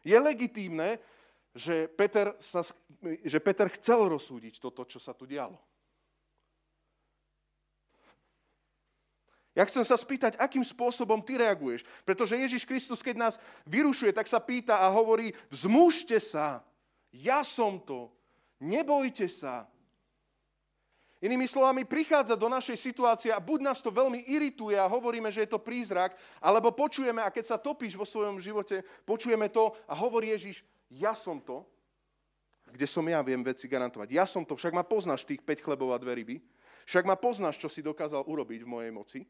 [0.00, 0.96] Je legitímne,
[1.52, 2.64] že Peter, sa,
[3.04, 5.60] že Peter chcel rozsúdiť toto, čo sa tu dialo.
[9.52, 11.84] Ja chcem sa spýtať, akým spôsobom ty reaguješ.
[12.08, 13.34] Pretože Ježiš Kristus, keď nás
[13.68, 16.64] vyrušuje, tak sa pýta a hovorí, vzmužte sa,
[17.12, 18.08] ja som to,
[18.56, 19.68] nebojte sa.
[21.22, 25.46] Inými slovami, prichádza do našej situácie a buď nás to veľmi irituje a hovoríme, že
[25.46, 29.94] je to prízrak, alebo počujeme, a keď sa topíš vo svojom živote, počujeme to a
[29.94, 31.62] hovorí Ježiš, ja som to,
[32.74, 34.08] kde som ja, viem veci garantovať.
[34.10, 36.36] Ja som to, však ma poznáš tých 5 chlebov a dve ryby,
[36.90, 39.20] však ma poznáš, čo si dokázal urobiť v mojej moci,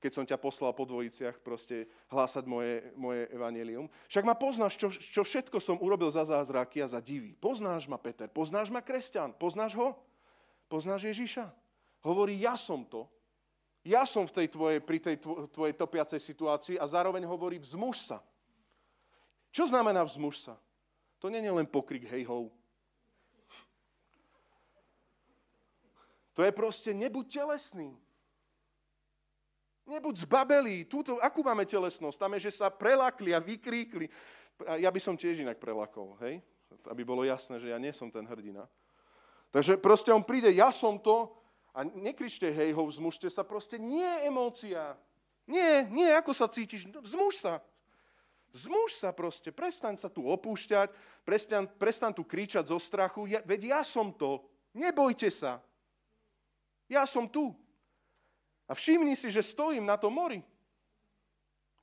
[0.00, 3.92] keď som ťa poslal po dvojiciach proste hlásať moje, moje evanelium.
[4.08, 7.36] Však ma poznáš, čo, čo všetko som urobil za zázraky a za divy.
[7.36, 9.92] Poznáš ma, Peter, poznáš ma, kresťan, poznáš ho?
[10.66, 11.46] Poznáš Ježiša?
[12.02, 13.06] Hovorí, ja som to.
[13.86, 15.16] Ja som v tej tvojej, pri tej
[15.54, 18.18] tvojej topiacej situácii a zároveň hovorí, vzmuž sa.
[19.54, 20.54] Čo znamená vzmuž sa?
[21.22, 22.50] To nie je len pokrik hej ho.
[26.36, 27.96] To je proste nebuď telesný.
[29.86, 30.84] Nebuď zbabelý.
[30.84, 32.18] Túto, akú máme telesnosť?
[32.18, 34.10] Tam je, že sa prelakli a vykríkli.
[34.82, 36.42] Ja by som tiež inak prelakol, hej?
[36.90, 38.66] Aby bolo jasné, že ja nie som ten hrdina.
[39.56, 41.32] Takže proste on príde, ja som to,
[41.72, 45.00] a nekričte hej ho, vzmužte sa, proste nie emócia.
[45.48, 47.64] Nie, nie, ako sa cítiš, no, vzmuž sa.
[48.52, 50.92] Zmuž sa proste, prestaň sa tu opúšťať,
[51.24, 54.44] prestaň, prestaň tu kričať zo strachu, ja, veď ja som to,
[54.76, 55.64] nebojte sa.
[56.84, 57.56] Ja som tu.
[58.68, 60.44] A všimni si, že stojím na tom mori.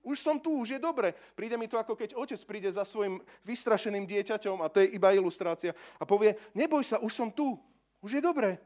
[0.04, 1.16] Už som tu, už je dobre.
[1.32, 5.16] Príde mi to ako keď otec príde za svojim vystrašeným dieťaťom, a to je iba
[5.16, 7.56] ilustrácia, a povie, neboj sa, už som tu,
[8.04, 8.60] už je dobre.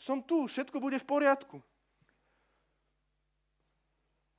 [0.00, 1.60] Som tu, všetko bude v poriadku.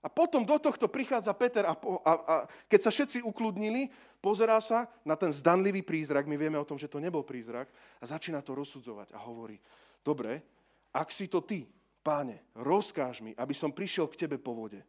[0.01, 2.35] A potom do tohto prichádza Peter a, a, a
[2.65, 6.89] keď sa všetci ukludnili, pozerá sa na ten zdanlivý prízrak, my vieme o tom, že
[6.89, 7.69] to nebol prízrak,
[8.01, 9.61] a začína to rozsudzovať a hovorí,
[10.01, 10.41] dobre,
[10.89, 11.69] ak si to ty,
[12.01, 14.81] páne, rozkáž mi, aby som prišiel k tebe po vode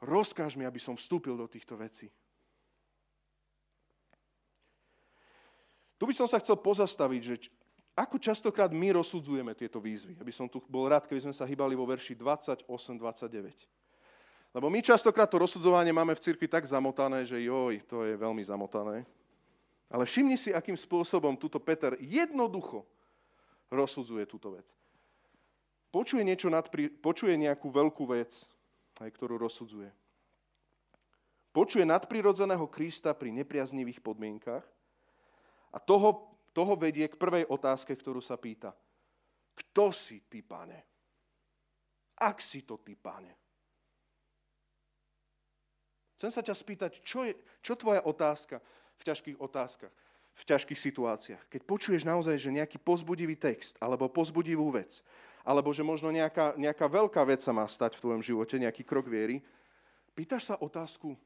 [0.00, 2.08] rozkáž mi, aby som vstúpil do týchto vecí.
[6.00, 7.52] Tu by som sa chcel pozastaviť, že
[7.92, 10.16] ako častokrát my rozsudzujeme tieto výzvy.
[10.16, 14.56] Aby som tu bol rád, keby sme sa hýbali vo verši 28-29.
[14.56, 18.40] Lebo my častokrát to rozsudzovanie máme v cirkvi tak zamotané, že joj, to je veľmi
[18.40, 19.04] zamotané.
[19.92, 22.88] Ale všimni si, akým spôsobom túto Peter jednoducho
[23.68, 24.72] rozsudzuje túto vec.
[25.90, 28.46] Počuje, niečo nadpri, počuje nejakú veľkú vec,
[29.00, 29.90] aj ktorú rozsudzuje.
[31.50, 34.62] Počuje nadprirodzeného Krista pri nepriaznivých podmienkach
[35.74, 38.70] a toho, toho vedie k prvej otázke, ktorú sa pýta.
[39.58, 40.78] Kto si ty, pane?
[42.22, 43.34] Ak si to ty, pane?
[46.20, 47.32] Chcem sa ťa spýtať, čo je
[47.64, 48.60] čo tvoja otázka
[49.00, 49.92] v ťažkých otázkach,
[50.36, 51.42] v ťažkých situáciách?
[51.48, 55.00] Keď počuješ naozaj, že nejaký pozbudivý text alebo pozbudivú vec,
[55.44, 59.08] alebo že možno nejaká, nejaká veľká vec sa má stať v tvojom živote, nejaký krok
[59.08, 59.40] viery,
[60.12, 61.16] pýtaš sa otázku,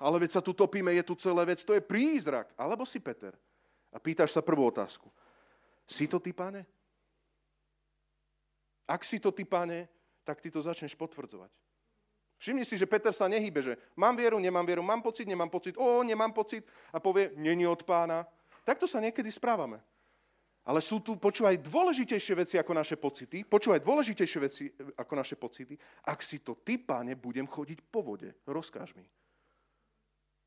[0.00, 2.48] ale veď sa tu topíme, je tu celé vec, to je prízrak.
[2.56, 3.36] Alebo si Peter.
[3.92, 5.12] A pýtaš sa prvú otázku.
[5.84, 6.64] Si to ty, pane?
[8.88, 9.92] Ak si to ty, pane,
[10.24, 11.52] tak ty to začneš potvrdzovať.
[12.40, 15.76] Všimni si, že Peter sa nehybe, že mám vieru, nemám vieru, mám pocit, nemám pocit,
[15.76, 18.24] o, nemám pocit a povie, není od pána.
[18.64, 19.84] Takto sa niekedy správame.
[20.70, 23.42] Ale sú tu, počúvaj, dôležitejšie veci ako naše pocity.
[23.42, 25.74] Počúvaj, dôležitejšie veci ako naše pocity.
[26.06, 29.02] Ak si to ty, páne, budem chodiť po vode, rozkáž mi.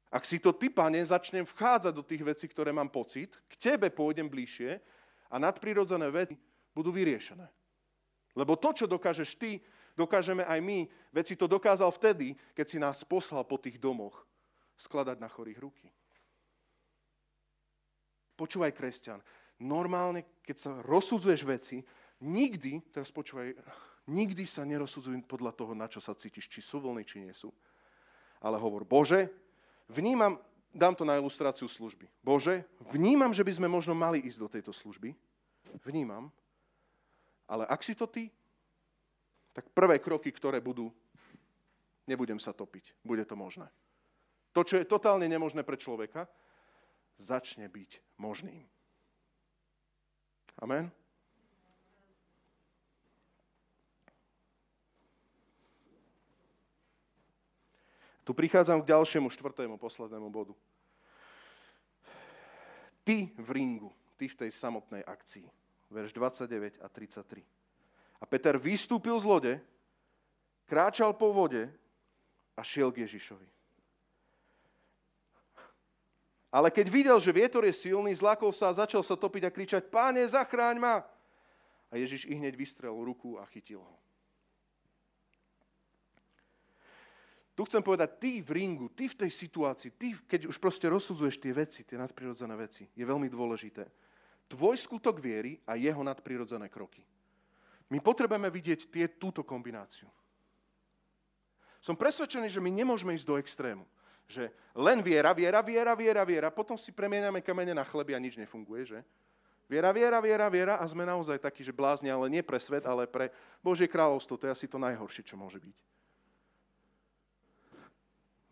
[0.08, 3.92] Ak si to ty, páne, začnem vchádzať do tých vecí, ktoré mám pocit, k tebe
[3.92, 4.80] pôjdem bližšie
[5.28, 6.40] a nadprirodzené veci
[6.72, 7.44] budú vyriešené.
[8.40, 9.60] Lebo to, čo dokážeš ty,
[9.92, 10.88] dokážeme aj my.
[11.12, 14.24] Veci to dokázal vtedy, keď si nás poslal po tých domoch
[14.80, 15.92] skladať na chorých ruky.
[18.40, 19.20] Počúvaj, kresťan,
[19.64, 21.80] normálne, keď sa rozsudzuješ veci,
[22.20, 23.56] nikdy, teraz počúvaj,
[24.12, 27.50] nikdy sa nerozsudzuj podľa toho, na čo sa cítiš, či sú vlny, či nie sú.
[28.44, 29.32] Ale hovor, Bože,
[29.88, 30.36] vnímam,
[30.76, 32.12] dám to na ilustráciu služby.
[32.20, 35.16] Bože, vnímam, že by sme možno mali ísť do tejto služby.
[35.88, 36.28] Vnímam.
[37.48, 38.28] Ale ak si to ty,
[39.54, 40.92] tak prvé kroky, ktoré budú,
[42.10, 42.98] nebudem sa topiť.
[43.06, 43.70] Bude to možné.
[44.52, 46.28] To, čo je totálne nemožné pre človeka,
[47.22, 48.66] začne byť možným.
[50.64, 50.88] Amen.
[58.24, 60.56] Tu prichádzam k ďalšiemu, štvrtému, poslednému bodu.
[63.04, 65.44] Ty v ringu, ty v tej samotnej akcii.
[65.92, 67.44] Verš 29 a 33.
[68.18, 69.54] A Peter vystúpil z lode,
[70.64, 71.68] kráčal po vode
[72.56, 73.63] a šiel k Ježišovi.
[76.54, 79.90] Ale keď videl, že vietor je silný, zlakol sa a začal sa topiť a kričať,
[79.90, 81.02] páne, zachráň ma!
[81.90, 83.98] A Ježiš i hneď vystrel ruku a chytil ho.
[87.54, 91.38] Tu chcem povedať, ty v ringu, ty v tej situácii, ty, keď už proste rozsudzuješ
[91.38, 93.86] tie veci, tie nadprirodzené veci, je veľmi dôležité.
[94.50, 97.06] Tvoj skutok viery a jeho nadprirodzené kroky.
[97.94, 100.10] My potrebujeme vidieť tie, túto kombináciu.
[101.78, 103.86] Som presvedčený, že my nemôžeme ísť do extrému.
[104.28, 108.40] Že len viera, viera, viera, viera, viera, potom si premieňame kamene na chleby a nič
[108.40, 109.00] nefunguje, že?
[109.70, 113.08] Viera, viera, viera, viera a sme naozaj takí, že blázni, ale nie pre svet, ale
[113.08, 113.32] pre
[113.64, 114.36] Božie kráľovstvo.
[114.38, 115.76] To je asi to najhoršie, čo môže byť.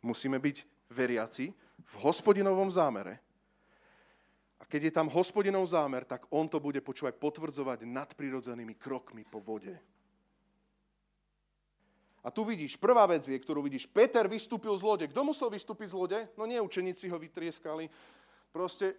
[0.01, 0.57] Musíme byť
[0.89, 1.53] veriaci
[1.85, 3.21] v hospodinovom zámere.
[4.57, 9.41] A keď je tam hospodinov zámer, tak on to bude počúvať potvrdzovať nadprirodzenými krokmi po
[9.41, 9.73] vode.
[12.21, 15.05] A tu vidíš, prvá vec je, ktorú vidíš, Peter vystúpil z lode.
[15.09, 16.19] Kto musel vystúpiť z lode?
[16.37, 17.89] No nie, učeníci ho vytrieskali.
[18.53, 18.93] Proste,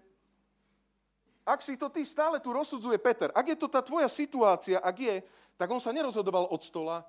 [1.47, 3.31] ak si to ty, stále tu rozsudzuje Peter.
[3.31, 5.17] Ak je to tá tvoja situácia, ak je,
[5.55, 7.07] tak on sa nerozhodoval od stola,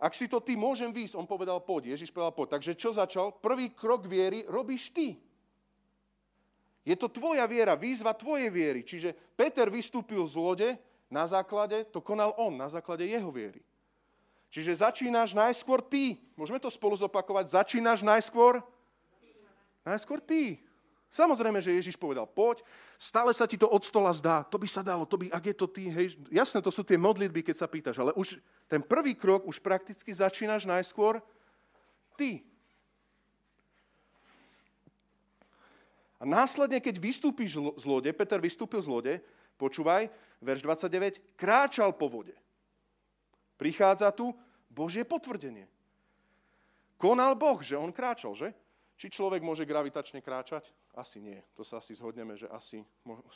[0.00, 1.92] ak si to ty môžem výjsť, on povedal poď.
[1.92, 2.56] Ježiš povedal poď.
[2.56, 3.36] Takže čo začal?
[3.36, 5.20] Prvý krok viery robíš ty.
[6.88, 8.80] Je to tvoja viera, výzva tvojej viery.
[8.80, 10.68] Čiže Peter vystúpil z lode,
[11.12, 13.60] na základe, to konal on, na základe jeho viery.
[14.50, 16.18] Čiže začínaš najskôr ty.
[16.34, 17.54] Môžeme to spolu zopakovať.
[17.54, 18.58] Začínaš najskôr?
[19.86, 20.58] Najskôr ty.
[21.10, 22.62] Samozrejme, že Ježiš povedal, poď,
[22.94, 25.56] stále sa ti to od stola zdá, to by sa dalo, to by, ak je
[25.58, 28.38] to ty, hej, jasné, to sú tie modlitby, keď sa pýtaš, ale už
[28.70, 31.18] ten prvý krok už prakticky začínaš najskôr
[32.14, 32.46] ty.
[36.20, 39.14] A následne, keď vystúpiš z lode, Peter vystúpil z lode,
[39.58, 40.06] počúvaj,
[40.38, 42.38] verš 29, kráčal po vode.
[43.60, 44.32] Prichádza tu
[44.72, 45.68] Božie potvrdenie.
[46.96, 48.56] Konal Boh, že on kráčal, že?
[48.96, 50.72] Či človek môže gravitačne kráčať?
[50.96, 51.36] Asi nie.
[51.56, 52.80] To sa asi zhodneme, že asi,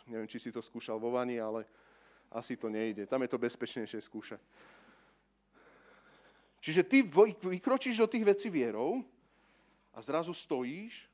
[0.08, 1.68] neviem, či si to skúšal vo vani, ale
[2.32, 3.04] asi to nejde.
[3.04, 4.40] Tam je to bezpečnejšie skúšať.
[6.64, 7.04] Čiže ty
[7.44, 9.04] vykročíš do tých vecí vierou
[9.92, 11.04] a zrazu stojíš,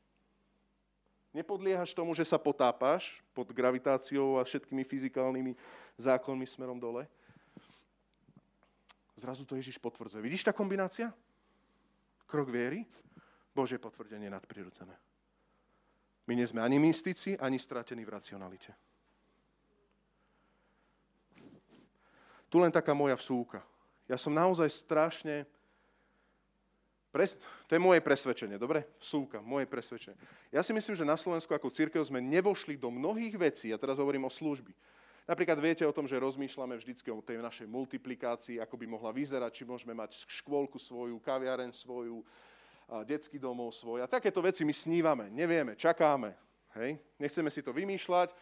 [1.34, 5.58] nepodliehaš tomu, že sa potápaš pod gravitáciou a všetkými fyzikálnymi
[5.98, 7.10] zákonmi smerom dole.
[9.20, 10.24] Zrazu to Ježiš potvrdzuje.
[10.24, 11.12] Vidíš tá kombinácia?
[12.24, 12.88] Krok viery,
[13.52, 14.96] Božie potvrdenie nadprirodzené.
[16.24, 18.72] My nie sme ani mystici, ani stratení v racionalite.
[22.48, 23.60] Tu len taká moja vsúka.
[24.08, 25.44] Ja som naozaj strašne...
[27.12, 27.36] Pres...
[27.68, 28.86] To je moje presvedčenie, dobre?
[29.02, 30.16] Vsúka, moje presvedčenie.
[30.54, 34.00] Ja si myslím, že na Slovensku ako církev sme nevošli do mnohých vecí, ja teraz
[34.00, 34.72] hovorím o služby.
[35.28, 39.52] Napríklad viete o tom, že rozmýšľame vždycky o tej našej multiplikácii, ako by mohla vyzerať,
[39.52, 42.24] či môžeme mať škôlku svoju, kaviareň svoju,
[43.06, 44.02] detský domov svoj.
[44.02, 46.34] A takéto veci my snívame, nevieme, čakáme.
[46.74, 46.98] Hej?
[47.22, 48.34] Nechceme si to vymýšľať.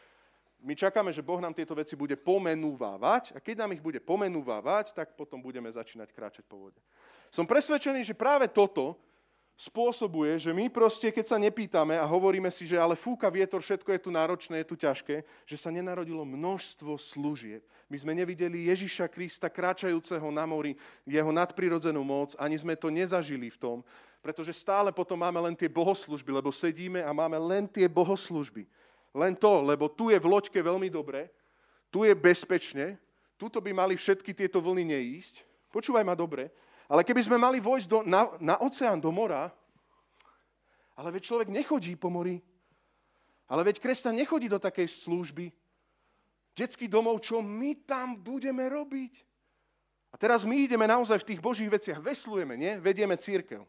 [0.58, 4.90] My čakáme, že Boh nám tieto veci bude pomenúvávať a keď nám ich bude pomenúvávať,
[4.90, 6.80] tak potom budeme začínať kráčať po vode.
[7.30, 8.98] Som presvedčený, že práve toto
[9.58, 13.90] spôsobuje, že my proste, keď sa nepýtame a hovoríme si, že ale fúka vietor, všetko
[13.90, 17.66] je tu náročné, je tu ťažké, že sa nenarodilo množstvo služieb.
[17.90, 23.50] My sme nevideli Ježiša Krista kráčajúceho na mori, jeho nadprirodzenú moc, ani sme to nezažili
[23.50, 23.76] v tom,
[24.22, 28.62] pretože stále potom máme len tie bohoslužby, lebo sedíme a máme len tie bohoslužby.
[29.10, 31.34] Len to, lebo tu je v loďke veľmi dobre,
[31.90, 32.94] tu je bezpečne,
[33.34, 35.42] tuto by mali všetky tieto vlny neísť.
[35.74, 36.54] Počúvaj ma dobre,
[36.88, 39.52] ale keby sme mali vojsť do, na, na oceán, do mora,
[40.96, 42.40] ale veď človek nechodí po mori,
[43.46, 45.52] ale veď kresťan nechodí do takej služby,
[46.56, 49.14] detský domov, čo my tam budeme robiť?
[50.08, 52.80] A teraz my ideme naozaj v tých božích veciach, veslujeme, nie?
[52.80, 53.62] Vedieme církev.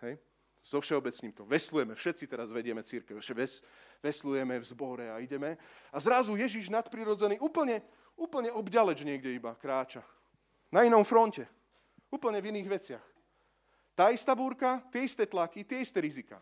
[0.00, 0.16] Hej?
[0.64, 1.44] So všeobecným to.
[1.44, 3.20] Veslujeme, všetci teraz vedieme církev.
[3.36, 3.60] Ves,
[4.00, 5.60] veslujeme v zbore a ideme.
[5.92, 7.84] A zrazu Ježiš nadprirodzený úplne,
[8.16, 10.00] úplne obďaleč niekde iba kráča.
[10.72, 11.44] Na inom fronte.
[12.12, 13.06] Úplne v iných veciach.
[13.96, 16.36] Tá istá búrka, tie isté tlaky, tie isté rizika.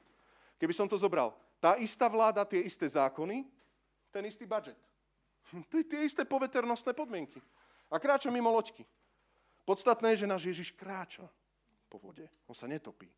[0.59, 3.47] Keby som to zobral, tá istá vláda, tie isté zákony,
[4.11, 4.77] ten istý budget.
[5.71, 7.41] Tie, tie isté poveternostné podmienky.
[7.91, 8.87] A kráča mimo loďky.
[9.67, 11.27] Podstatné je, že náš Ježiš kráča
[11.91, 12.27] po vode.
[12.47, 13.11] On sa netopí.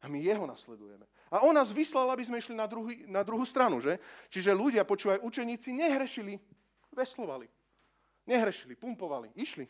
[0.00, 1.04] A my jeho nasledujeme.
[1.28, 4.00] A on nás vyslal, aby sme išli na, druhý, na druhú stranu, že?
[4.32, 6.40] Čiže ľudia, počúvaj, učeníci nehrešili,
[6.90, 7.46] veslovali.
[8.24, 9.68] Nehrešili, pumpovali, išli.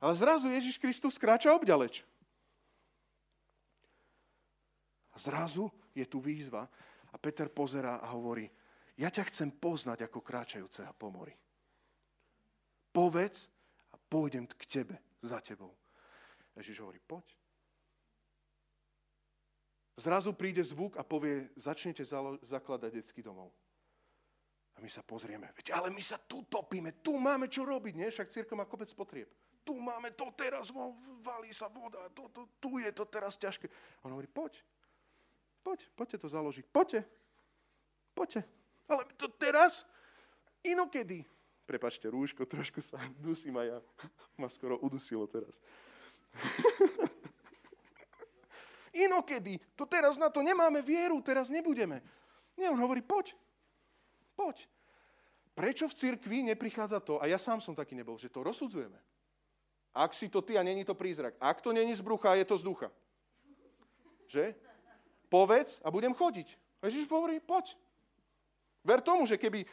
[0.00, 2.00] Ale zrazu Ježiš Kristus kráča obďaleč.
[5.12, 6.64] A zrazu je tu výzva
[7.12, 8.48] a Peter pozerá a hovorí,
[8.96, 11.36] ja ťa chcem poznať ako kráčajúceho po mori.
[12.90, 13.52] Povedz
[13.92, 15.76] a pôjdem k tebe, za tebou.
[16.56, 17.24] Ježiš hovorí, poď.
[20.00, 22.00] Zrazu príde zvuk a povie, začnete
[22.48, 23.52] zakladať detský domov.
[24.76, 28.08] A my sa pozrieme, veď ale my sa tu topíme, tu máme čo robiť, nie?
[28.08, 29.28] Však církev má kopec potrieb.
[29.60, 30.72] Tu máme to teraz,
[31.20, 33.68] valí sa voda, to, to, tu je to teraz ťažké.
[33.68, 34.56] A on hovorí, poď,
[35.62, 37.04] poď, poďte to založiť, poďte,
[38.16, 38.40] poďte.
[38.88, 39.84] Ale to teraz,
[40.64, 41.22] inokedy.
[41.68, 43.78] Prepačte, rúško, trošku sa dusím a ja.
[44.34, 45.62] Ma skoro udusilo teraz.
[49.06, 49.62] Inokedy.
[49.78, 52.02] To teraz na to nemáme vieru, teraz nebudeme.
[52.58, 53.38] Nie, on hovorí, poď.
[54.34, 54.66] Poď.
[55.54, 58.98] Prečo v cirkvi neprichádza to, a ja sám som taký nebol, že to rozsudzujeme.
[59.90, 61.34] Ak si to ty a není to prízrak.
[61.40, 62.88] Ak to není z brucha, je to z ducha.
[64.30, 64.54] Že?
[65.26, 66.48] Povedz a budem chodiť.
[66.82, 67.74] A Ježiš hovorí, poď.
[68.86, 69.66] Ver tomu, že keby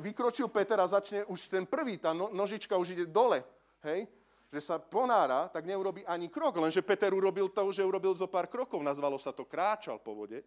[0.00, 3.44] vykročil Peter a začne už ten prvý, tá no, nožička už ide dole,
[3.84, 4.08] hej,
[4.48, 6.56] že sa ponára, tak neurobi ani krok.
[6.56, 8.80] Lenže Peter urobil to, že urobil zo pár krokov.
[8.80, 10.40] Nazvalo sa to kráčal po vode.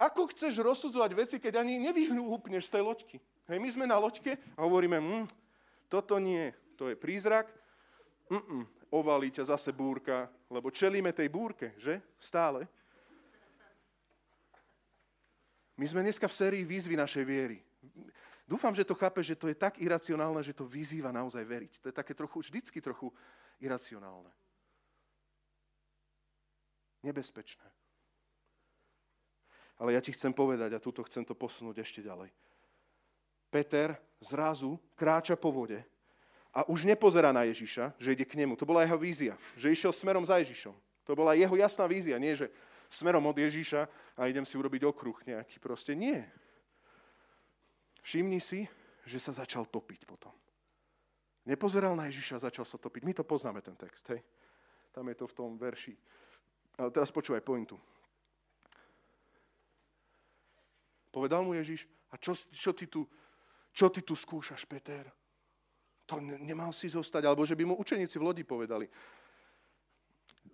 [0.00, 3.16] Ako chceš rozsudzovať veci, keď ani nevyhúpneš z tej loďky?
[3.50, 5.26] Hej, my sme na loďke a hovoríme, hm,
[5.90, 7.52] toto nie, to je prízrak,
[8.32, 12.00] Mm-mm, ovalí ťa zase búrka, lebo čelíme tej búrke, že?
[12.16, 12.64] Stále.
[15.76, 17.60] My sme dneska v sérii výzvy našej viery.
[18.48, 21.72] Dúfam, že to chápe, že to je tak iracionálne, že to vyzýva naozaj veriť.
[21.84, 23.12] To je také trochu, vždycky trochu
[23.60, 24.32] iracionálne.
[27.04, 27.68] Nebezpečné.
[29.76, 32.32] Ale ja ti chcem povedať, a tuto chcem to posunúť ešte ďalej.
[33.52, 35.99] Peter zrazu kráča po vode
[36.50, 38.58] a už nepozerá na Ježiša, že ide k nemu.
[38.58, 40.74] To bola jeho vízia, že išiel smerom za Ježišom.
[41.06, 42.50] To bola jeho jasná vízia, nie že
[42.90, 43.86] smerom od Ježiša
[44.18, 45.62] a idem si urobiť okruh nejaký.
[45.62, 46.18] Proste nie.
[48.02, 48.66] Všimni si,
[49.06, 50.34] že sa začal topiť potom.
[51.46, 53.06] Nepozeral na Ježiša začal sa topiť.
[53.06, 54.06] My to poznáme, ten text.
[54.10, 54.20] Hej?
[54.90, 55.94] Tam je to v tom verši.
[56.78, 57.78] Ale teraz počúvaj pointu.
[61.10, 63.06] Povedal mu Ježiš, a čo, čo, ty, tu,
[63.74, 65.10] čo ty tu skúšaš, Peter?
[66.10, 68.90] To nemal si zostať, alebo že by mu učeníci v lodi povedali.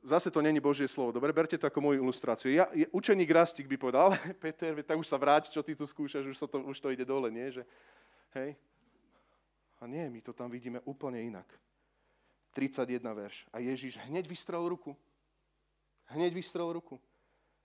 [0.07, 1.33] Zase to není Božie slovo, dobre?
[1.33, 2.55] Berte to ako moju ilustráciu.
[2.55, 5.83] Ja, je, učeník Rastik by povedal, ale Peter, tak už sa vráť, čo ty tu
[5.89, 7.51] skúšaš, už, to, už to ide dole, nie?
[7.51, 7.67] Že,
[8.39, 8.55] hej?
[9.81, 11.49] A nie, my to tam vidíme úplne inak.
[12.55, 13.37] 31 verš.
[13.53, 14.97] A Ježiš hneď vystrel ruku.
[16.13, 17.01] Hneď vystrel ruku.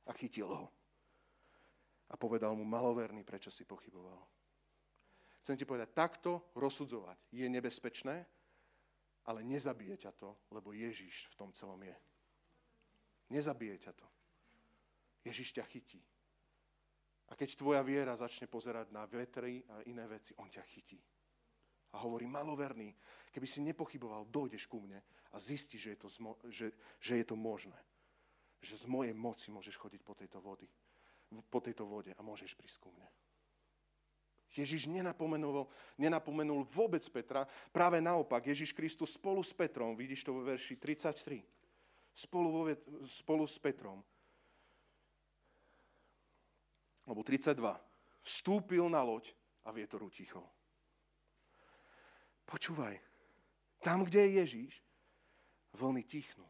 [0.04, 0.68] A chytil ho.
[2.12, 4.20] A povedal mu, maloverný, prečo si pochyboval.
[5.42, 8.16] Chcem ti povedať, takto rozsudzovať je nebezpečné,
[9.26, 11.98] ale nezabije ťa to, lebo Ježiš v tom celom je.
[13.34, 14.08] Nezabije ťa to.
[15.26, 16.02] Ježiš ťa chytí.
[17.32, 21.00] A keď tvoja viera začne pozerať na vetry a iné veci, on ťa chytí.
[21.92, 22.92] A hovorí, maloverný,
[23.32, 25.00] keby si nepochyboval, dojdeš ku mne
[25.32, 27.78] a zistí, že je to, zmo- že, že je to možné.
[28.62, 30.68] Že z mojej moci môžeš chodiť po tejto, vody,
[31.48, 33.08] po tejto vode a môžeš prísť ku mne.
[34.52, 40.44] Ježiš nenapomenul, nenapomenul vôbec Petra, práve naopak, Ježiš Kristus spolu s Petrom, vidíš to vo
[40.44, 41.40] verši 33,
[42.12, 42.64] spolu, vo,
[43.08, 44.04] spolu s Petrom.
[47.08, 47.56] Alebo 32.
[48.22, 49.32] Vstúpil na loď
[49.66, 50.46] a vietor utichol.
[52.46, 53.00] Počúvaj,
[53.80, 54.74] tam, kde je Ježíš,
[55.74, 56.46] vlny tichnú.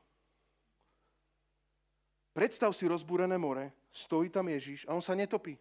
[2.34, 5.60] Predstav si rozbúrené more, stojí tam Ježíš a on sa netopí.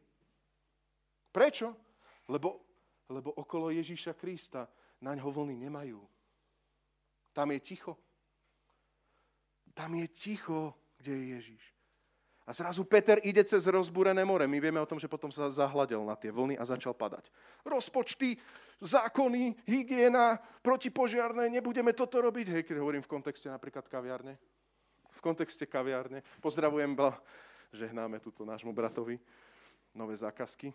[1.34, 1.89] Prečo?
[2.30, 2.62] Lebo,
[3.10, 4.70] lebo okolo Ježíša Krista
[5.02, 5.98] na ňo vlny nemajú.
[7.34, 7.98] Tam je ticho.
[9.74, 11.64] Tam je ticho, kde je Ježiš.
[12.46, 14.42] A zrazu Peter ide cez rozbúrené more.
[14.46, 17.30] My vieme o tom, že potom sa zahľadel na tie vlny a začal padať.
[17.62, 18.34] Rozpočty,
[18.82, 22.46] zákony, hygiena, protipožiarné, nebudeme toto robiť.
[22.50, 24.34] Hej, keď hovorím v kontexte napríklad kaviárne.
[25.14, 26.26] V kontexte kaviárne.
[26.42, 26.98] Pozdravujem,
[27.70, 29.22] žehnáme tuto nášmu bratovi
[29.94, 30.74] nové zákazky.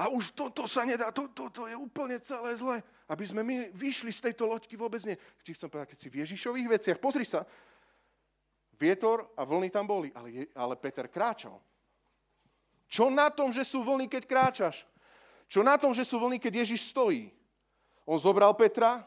[0.00, 2.80] A už toto sa nedá, toto to, to je úplne celé zle.
[3.04, 5.12] Aby sme my vyšli z tejto loďky vôbec nie.
[5.44, 7.44] Ti chcem povedať, keď si v Ježišových veciach, pozri sa,
[8.80, 11.60] vietor a vlny tam boli, ale, je, ale Peter kráčal.
[12.88, 14.88] Čo na tom, že sú vlny, keď kráčaš?
[15.52, 17.28] Čo na tom, že sú vlny, keď Ježiš stojí?
[18.08, 19.04] On zobral Petra,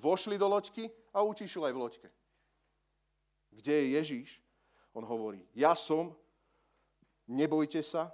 [0.00, 2.08] vošli do loďky a utišil aj v loďke.
[3.52, 4.30] kde je Ježíš,
[4.96, 6.16] on hovorí, ja som,
[7.28, 8.08] nebojte sa.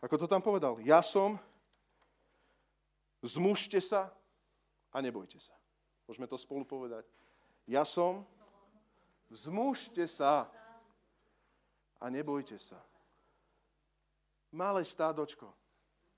[0.00, 0.80] Ako to tam povedal?
[0.80, 1.36] Ja som,
[3.20, 4.08] zmužte sa
[4.88, 5.52] a nebojte sa.
[6.08, 7.04] Môžeme to spolu povedať.
[7.68, 8.24] Ja som,
[9.28, 10.48] zmužte sa
[12.00, 12.80] a nebojte sa.
[14.50, 15.46] Malé stádočko,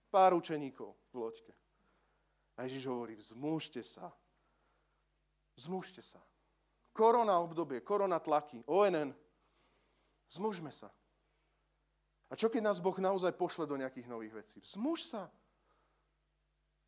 [0.09, 1.53] pár učeníkov v loďke.
[2.57, 4.09] A Ježiš hovorí, vzmúžte sa.
[5.59, 6.23] Zmúžte sa.
[6.93, 9.13] Korona obdobie, korona tlaky, ONN.
[10.33, 10.89] Zmužme sa.
[12.33, 14.59] A čo keď nás Boh naozaj pošle do nejakých nových vecí?
[14.65, 15.29] Zmuž sa.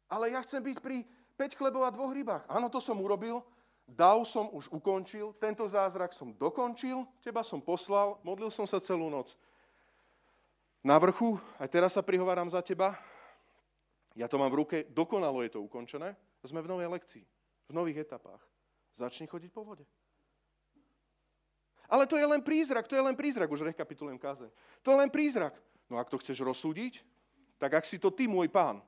[0.09, 1.05] Ale ja chcem byť pri
[1.37, 2.49] 5 chlebov a dvoch rybách.
[2.49, 3.45] Áno, to som urobil,
[3.85, 9.13] Dav som už ukončil, tento zázrak som dokončil, teba som poslal, modlil som sa celú
[9.13, 9.37] noc.
[10.81, 12.97] Na vrchu, aj teraz sa prihováram za teba,
[14.17, 17.25] ja to mám v ruke, dokonalo je to ukončené, sme v novej lekcii,
[17.69, 18.41] v nových etapách.
[18.97, 19.85] Začni chodiť po vode.
[21.89, 24.51] Ale to je len prízrak, to je len prízrak, už rekapitulujem kázeň.
[24.81, 25.53] To je len prízrak.
[25.89, 27.05] No ak to chceš rozsúdiť,
[27.61, 28.81] tak ak si to ty, môj pán,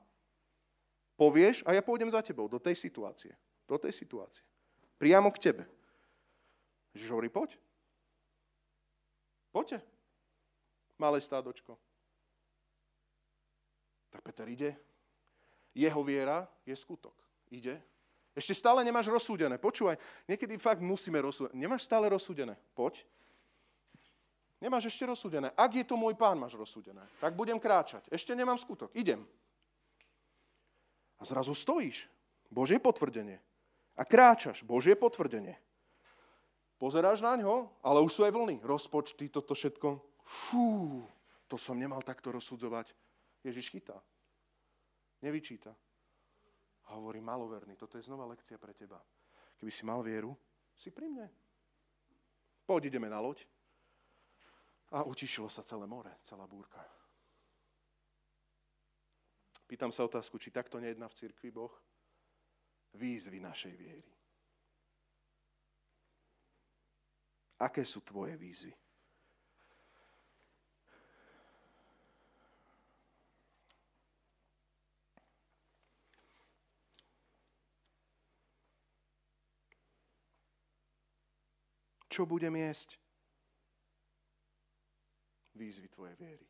[1.16, 3.32] povieš a ja pôjdem za tebou do tej situácie.
[3.68, 4.44] Do tej situácie.
[4.96, 5.64] Priamo k tebe.
[6.96, 7.60] Ježiš hovorí, poď.
[9.52, 9.84] Poďte.
[10.96, 11.76] Malé stádočko.
[14.08, 14.72] Tak Peter ide.
[15.76, 17.12] Jeho viera je skutok.
[17.52, 17.76] Ide.
[18.36, 19.56] Ešte stále nemáš rozsúdené.
[19.56, 19.96] Počúvaj,
[20.28, 21.56] niekedy fakt musíme rozsúdené.
[21.56, 22.52] Nemáš stále rozsúdené.
[22.76, 23.00] Poď.
[24.60, 25.56] Nemáš ešte rozsúdené.
[25.56, 27.00] Ak je to môj pán, máš rozsúdené.
[27.16, 28.04] Tak budem kráčať.
[28.12, 28.92] Ešte nemám skutok.
[28.92, 29.24] Idem.
[31.16, 32.04] A zrazu stojíš.
[32.52, 33.40] Božie potvrdenie
[33.96, 34.60] a kráčaš.
[34.62, 35.56] Božie potvrdenie.
[36.76, 38.60] Pozeráš na ňo, ale už sú aj vlny.
[38.60, 39.96] Rozpočty, toto všetko.
[40.20, 41.00] Fú,
[41.48, 42.92] to som nemal takto rozsudzovať.
[43.40, 43.96] Ježiš chytá.
[45.24, 45.72] Nevyčíta.
[46.86, 49.02] A hovorí, maloverný, toto je znova lekcia pre teba.
[49.58, 50.36] Keby si mal vieru,
[50.76, 51.26] si pri mne.
[52.66, 53.42] Poď, ideme na loď.
[54.94, 56.78] A utišilo sa celé more, celá búrka.
[59.66, 61.74] Pýtam sa otázku, či takto nejedná v cirkvi Boh?
[62.96, 64.04] výzvy našej viery.
[67.60, 68.72] Aké sú tvoje výzvy?
[82.16, 82.96] Čo budem jesť?
[85.52, 86.48] Výzvy tvojej viery.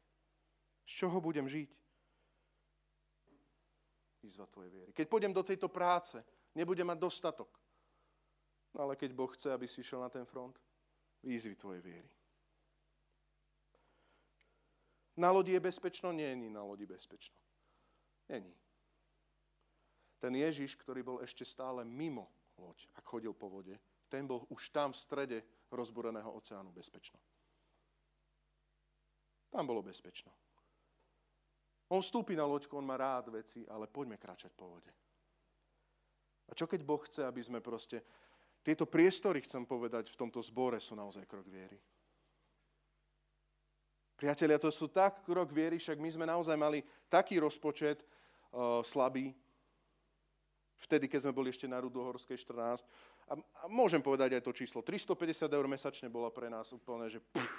[0.87, 1.71] Z čoho budem žiť?
[4.23, 4.91] Výzva tvojej viery.
[4.95, 6.23] Keď pôjdem do tejto práce,
[6.55, 7.51] nebude mať dostatok.
[8.79, 10.55] No ale keď Boh chce, aby si išiel na ten front,
[11.27, 12.11] výzvy tvojej viery.
[15.19, 16.15] Na lodi je bezpečno?
[16.15, 17.35] Nie je na lodi bezpečno.
[18.31, 18.55] Není.
[20.23, 23.75] Ten Ježiš, ktorý bol ešte stále mimo loď, ak chodil po vode,
[24.07, 25.39] ten bol už tam v strede
[25.71, 27.19] rozboreného oceánu bezpečno.
[29.51, 30.31] Tam bolo bezpečno.
[31.89, 34.91] On vstúpi na loďku, on má rád veci, ale poďme kráčať po vode.
[36.51, 38.03] A čo keď Boh chce, aby sme proste...
[38.67, 41.79] Tieto priestory, chcem povedať, v tomto zbore sú naozaj krok viery.
[44.19, 49.31] Priatelia, to sú tak krok viery, však my sme naozaj mali taký rozpočet uh, slabý,
[50.83, 52.83] vtedy, keď sme boli ešte na Rudohorskej 14.
[53.27, 54.87] A, a môžem povedať aj to číslo.
[54.87, 57.51] 350 eur mesačne bola pre nás úplne, že pff,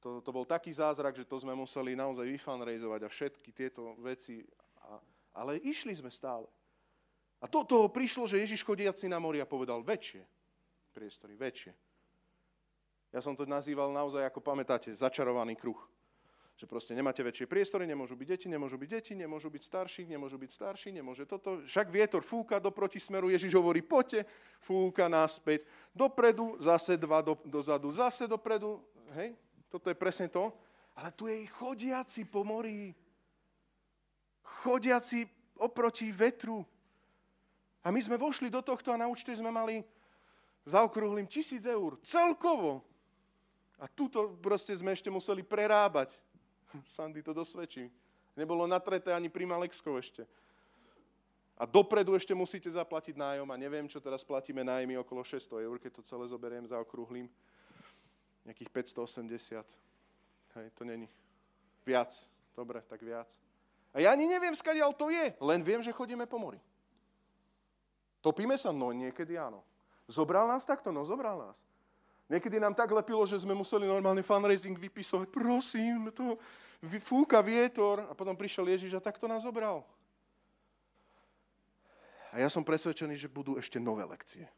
[0.00, 4.44] to, to bol taký zázrak, že to sme museli naozaj vyfanrejzovať a všetky tieto veci.
[4.84, 5.00] A,
[5.36, 6.48] ale išli sme stále.
[7.40, 10.24] A do toho prišlo, že Ježiš chodiaci na mori a povedal väčšie
[10.96, 11.72] priestory, väčšie.
[13.12, 15.78] Ja som to nazýval naozaj, ako pamätáte, začarovaný kruh.
[16.54, 20.38] Že proste nemáte väčšie priestory, nemôžu byť deti, nemôžu byť deti, nemôžu byť starší, nemôžu
[20.38, 21.58] byť starší, nemôže toto.
[21.66, 24.22] Však vietor fúka do protismeru, Ježiš hovorí, poďte,
[24.62, 28.78] fúka naspäť, dopredu, zase dva do, dozadu, zase dopredu.
[29.18, 29.34] Hej,
[29.66, 30.54] toto je presne to.
[30.94, 32.94] Ale tu je chodiaci po mori.
[34.62, 35.26] Chodiaci
[35.58, 36.62] oproti vetru.
[37.82, 39.82] A my sme vošli do tohto a na účte sme mali
[40.64, 41.98] zaokrúhlim tisíc eur.
[42.00, 42.86] Celkovo.
[43.82, 46.14] A tuto proste sme ešte museli prerábať.
[46.82, 47.86] Sandy to dosvedčí.
[48.34, 50.26] Nebolo natreté ani pri Malexkov ešte.
[51.54, 55.78] A dopredu ešte musíte zaplatiť nájom a neviem, čo teraz platíme nájmy okolo 600 eur,
[55.78, 57.30] keď to celé zoberiem za okrúhlim.
[58.42, 59.62] Nejakých 580.
[60.58, 61.06] Hej, to není.
[61.86, 62.10] Viac.
[62.58, 63.30] Dobre, tak viac.
[63.94, 66.58] A ja ani neviem, skadiaľ to je, len viem, že chodíme po mori.
[68.18, 68.74] Topíme sa?
[68.74, 69.62] No niekedy áno.
[70.10, 70.90] Zobral nás takto?
[70.90, 71.62] No zobral nás.
[72.24, 75.28] Niekedy nám tak lepilo, že sme museli normálne fundraising vypisovať.
[75.28, 76.40] Prosím, to
[77.04, 78.08] fúka vietor.
[78.08, 79.84] A potom prišiel Ježiš a takto nás zobral.
[82.34, 84.48] A ja som presvedčený, že budú ešte nové lekcie.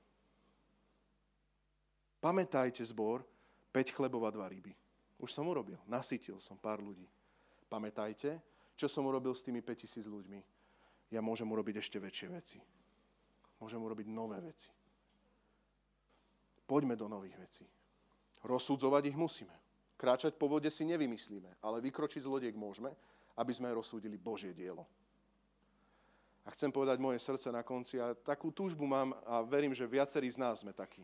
[2.23, 3.27] Pamätajte zbor,
[3.75, 4.73] 5 chlebov a 2 ryby.
[5.21, 5.77] Už som urobil.
[5.85, 7.05] Nasytil som pár ľudí.
[7.69, 8.41] Pamätajte,
[8.79, 10.41] čo som urobil s tými 5000 ľuďmi.
[11.13, 12.59] Ja môžem urobiť ešte väčšie veci.
[13.61, 14.73] Môžem urobiť nové veci.
[16.67, 17.67] Poďme do nových vecí.
[18.43, 19.55] Rozsudzovať ich musíme.
[19.97, 22.93] Kráčať po vode si nevymyslíme, ale vykročiť z lodiek môžeme,
[23.39, 24.85] aby sme rozsúdili Božie dielo.
[26.47, 30.31] A chcem povedať moje srdce na konci a takú túžbu mám a verím, že viacerí
[30.31, 31.03] z nás sme takí.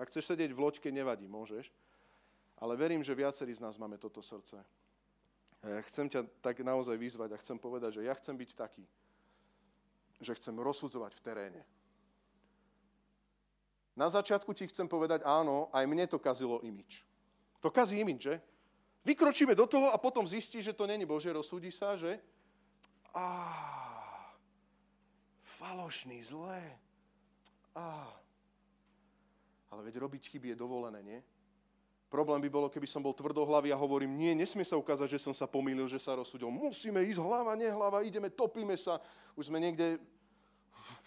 [0.00, 1.68] Ak chceš sedieť v loďke, nevadí, môžeš.
[2.60, 4.60] Ale verím, že viacerí z nás máme toto srdce.
[5.60, 8.84] Ja chcem ťa tak naozaj vyzvať a chcem povedať, že ja chcem byť taký,
[10.20, 11.62] že chcem rozsudzovať v teréne.
[13.98, 17.02] Na začiatku ti chcem povedať, áno, aj mne to kazilo imič.
[17.60, 18.34] To kazí imič, že?
[19.04, 22.20] Vykročíme do toho a potom zistí, že to není Bože, rozsúdi sa, že?
[23.16, 23.26] Á,
[25.58, 26.62] falošný, zlé.
[27.74, 28.08] Á,
[29.70, 31.20] ale veď robiť chyby je dovolené, nie?
[32.10, 35.30] Problém by bolo, keby som bol tvrdohlavý a hovorím, nie, nesmie sa ukázať, že som
[35.30, 36.50] sa pomýlil, že sa rozsudil.
[36.50, 38.98] Musíme ísť hlava, nehlava, ideme, topíme sa.
[39.38, 40.02] Už sme niekde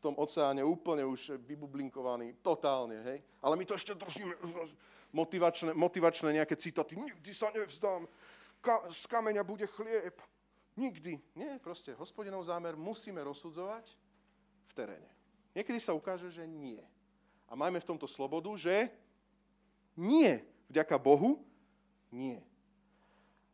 [0.04, 3.24] tom oceáne úplne už vybublinkovaní, totálne, hej?
[3.40, 4.36] Ale my to ešte držíme,
[5.16, 8.04] motivačné, motivačné nejaké citaty, nikdy sa nevzdám,
[8.64, 10.16] Ka- z kameňa bude chlieb.
[10.80, 11.20] Nikdy.
[11.36, 13.86] Nie, proste, hospodinov zámer musíme rozsudzovať
[14.68, 15.12] v teréne.
[15.52, 16.80] Niekedy sa ukáže, že nie.
[17.46, 18.88] A máme v tomto slobodu, že
[20.00, 20.40] nie.
[20.72, 21.44] Vďaka Bohu
[22.10, 22.40] nie.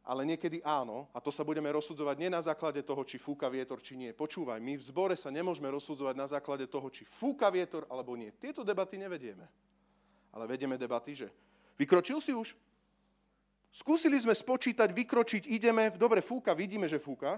[0.09, 3.77] Ale niekedy áno, a to sa budeme rozsudzovať nie na základe toho, či fúka vietor,
[3.77, 4.09] či nie.
[4.09, 8.33] Počúvaj, my v zbore sa nemôžeme rozsudzovať na základe toho, či fúka vietor, alebo nie.
[8.41, 9.45] Tieto debaty nevedieme.
[10.33, 11.29] Ale vedieme debaty, že
[11.77, 12.57] vykročil si už?
[13.69, 17.37] Skúsili sme spočítať, vykročiť, ideme, dobre, fúka, vidíme, že fúka,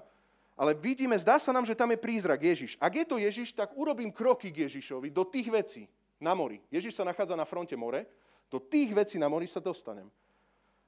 [0.55, 2.79] ale vidíme, zdá sa nám, že tam je prízrak Ježiš.
[2.79, 5.83] Ak je to Ježiš, tak urobím kroky k Ježišovi do tých vecí
[6.23, 6.63] na mori.
[6.71, 8.07] Ježiš sa nachádza na fronte more,
[8.47, 10.07] do tých vecí na mori sa dostanem.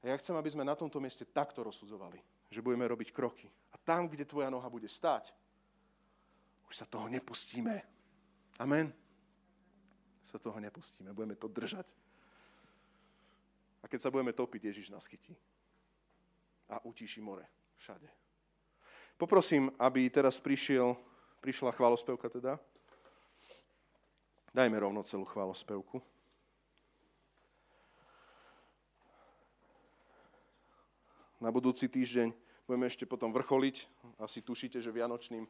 [0.03, 2.19] A ja chcem, aby sme na tomto mieste takto rozsudzovali,
[2.51, 3.47] že budeme robiť kroky.
[3.71, 5.31] A tam, kde tvoja noha bude stáť,
[6.67, 7.79] už sa toho nepustíme.
[8.59, 8.91] Amen.
[10.27, 11.87] Sa toho nepustíme, budeme to držať.
[13.83, 15.35] A keď sa budeme topiť, Ježiš nás chytí.
[16.67, 17.47] A utíši more
[17.79, 18.07] všade.
[19.15, 20.99] Poprosím, aby teraz prišiel,
[21.39, 22.59] prišla chválospevka teda.
[24.51, 26.12] Dajme rovno celú chválospevku.
[31.43, 32.31] Na budúci týždeň
[32.63, 33.75] budeme ešte potom vrcholiť.
[34.15, 35.43] Asi tušíte, že vianočným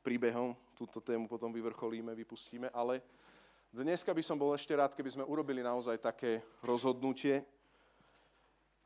[0.00, 2.72] príbehom túto tému potom vyvrcholíme, vypustíme.
[2.72, 3.04] Ale
[3.68, 7.44] dneska by som bol ešte rád, keby sme urobili naozaj také rozhodnutie.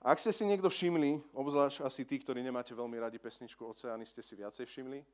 [0.02, 4.18] Ak ste si niekto všimli, obzvlášť asi tí, ktorí nemáte veľmi radi pesničku Oceány, ste
[4.18, 5.06] si viacej všimli,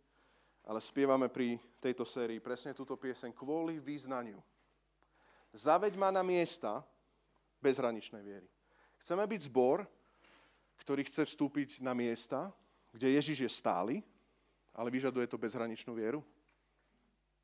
[0.64, 4.40] ale spievame pri tejto sérii presne túto pieseň kvôli význaniu.
[5.52, 6.80] Zaveď ma na miesta
[7.60, 8.48] bezhraničnej viery.
[9.04, 9.84] Chceme byť zbor,
[10.80, 12.52] ktorý chce vstúpiť na miesta,
[12.92, 13.94] kde Ježiš je stály,
[14.76, 16.20] ale vyžaduje to bezhraničnú vieru.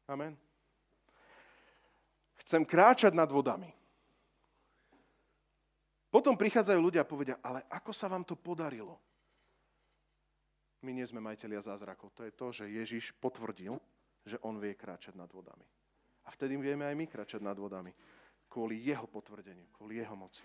[0.09, 0.37] Amen.
[2.45, 3.70] Chcem kráčať nad vodami.
[6.12, 9.01] Potom prichádzajú ľudia a povedia, ale ako sa vám to podarilo?
[10.85, 12.12] My nie sme majiteľia zázrakov.
[12.12, 13.80] To je to, že Ježiš potvrdil,
[14.26, 15.64] že on vie kráčať nad vodami.
[16.26, 17.95] A vtedy vieme aj my kráčať nad vodami.
[18.51, 20.45] Kvôli jeho potvrdeniu, kvôli jeho moci.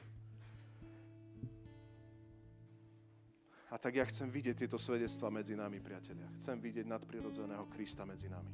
[3.68, 6.32] A tak ja chcem vidieť tieto svedectvá medzi nami, priatelia.
[6.39, 8.51] Chcem vidieť nadprirodzeného Krista medzi nami.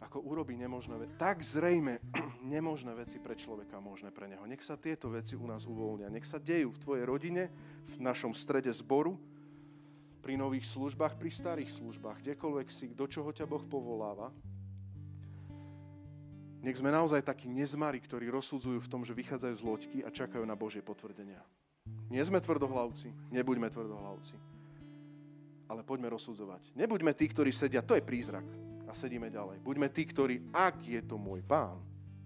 [0.00, 1.12] Ako urobí nemožné veci.
[1.20, 2.00] Tak zrejme
[2.56, 4.48] nemožné veci pre človeka možné pre neho.
[4.48, 6.08] Nech sa tieto veci u nás uvoľnia.
[6.08, 7.52] Nech sa dejú v tvojej rodine,
[7.92, 9.20] v našom strede zboru,
[10.24, 14.32] pri nových službách, pri starých službách, kdekoľvek si, do čoho ťa Boh povoláva.
[16.60, 20.44] Nech sme naozaj takí nezmari, ktorí rozsudzujú v tom, že vychádzajú z loďky a čakajú
[20.44, 21.40] na Božie potvrdenia.
[22.10, 24.34] Nie sme tvrdohlavci, nebuďme tvrdohlavci.
[25.70, 26.74] Ale poďme rozsudzovať.
[26.74, 28.42] Nebuďme tí, ktorí sedia, to je prízrak
[28.90, 29.62] a sedíme ďalej.
[29.62, 31.78] Buďme tí, ktorí, ak je to môj pán,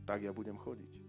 [0.09, 1.04] tak ja budem chodiť.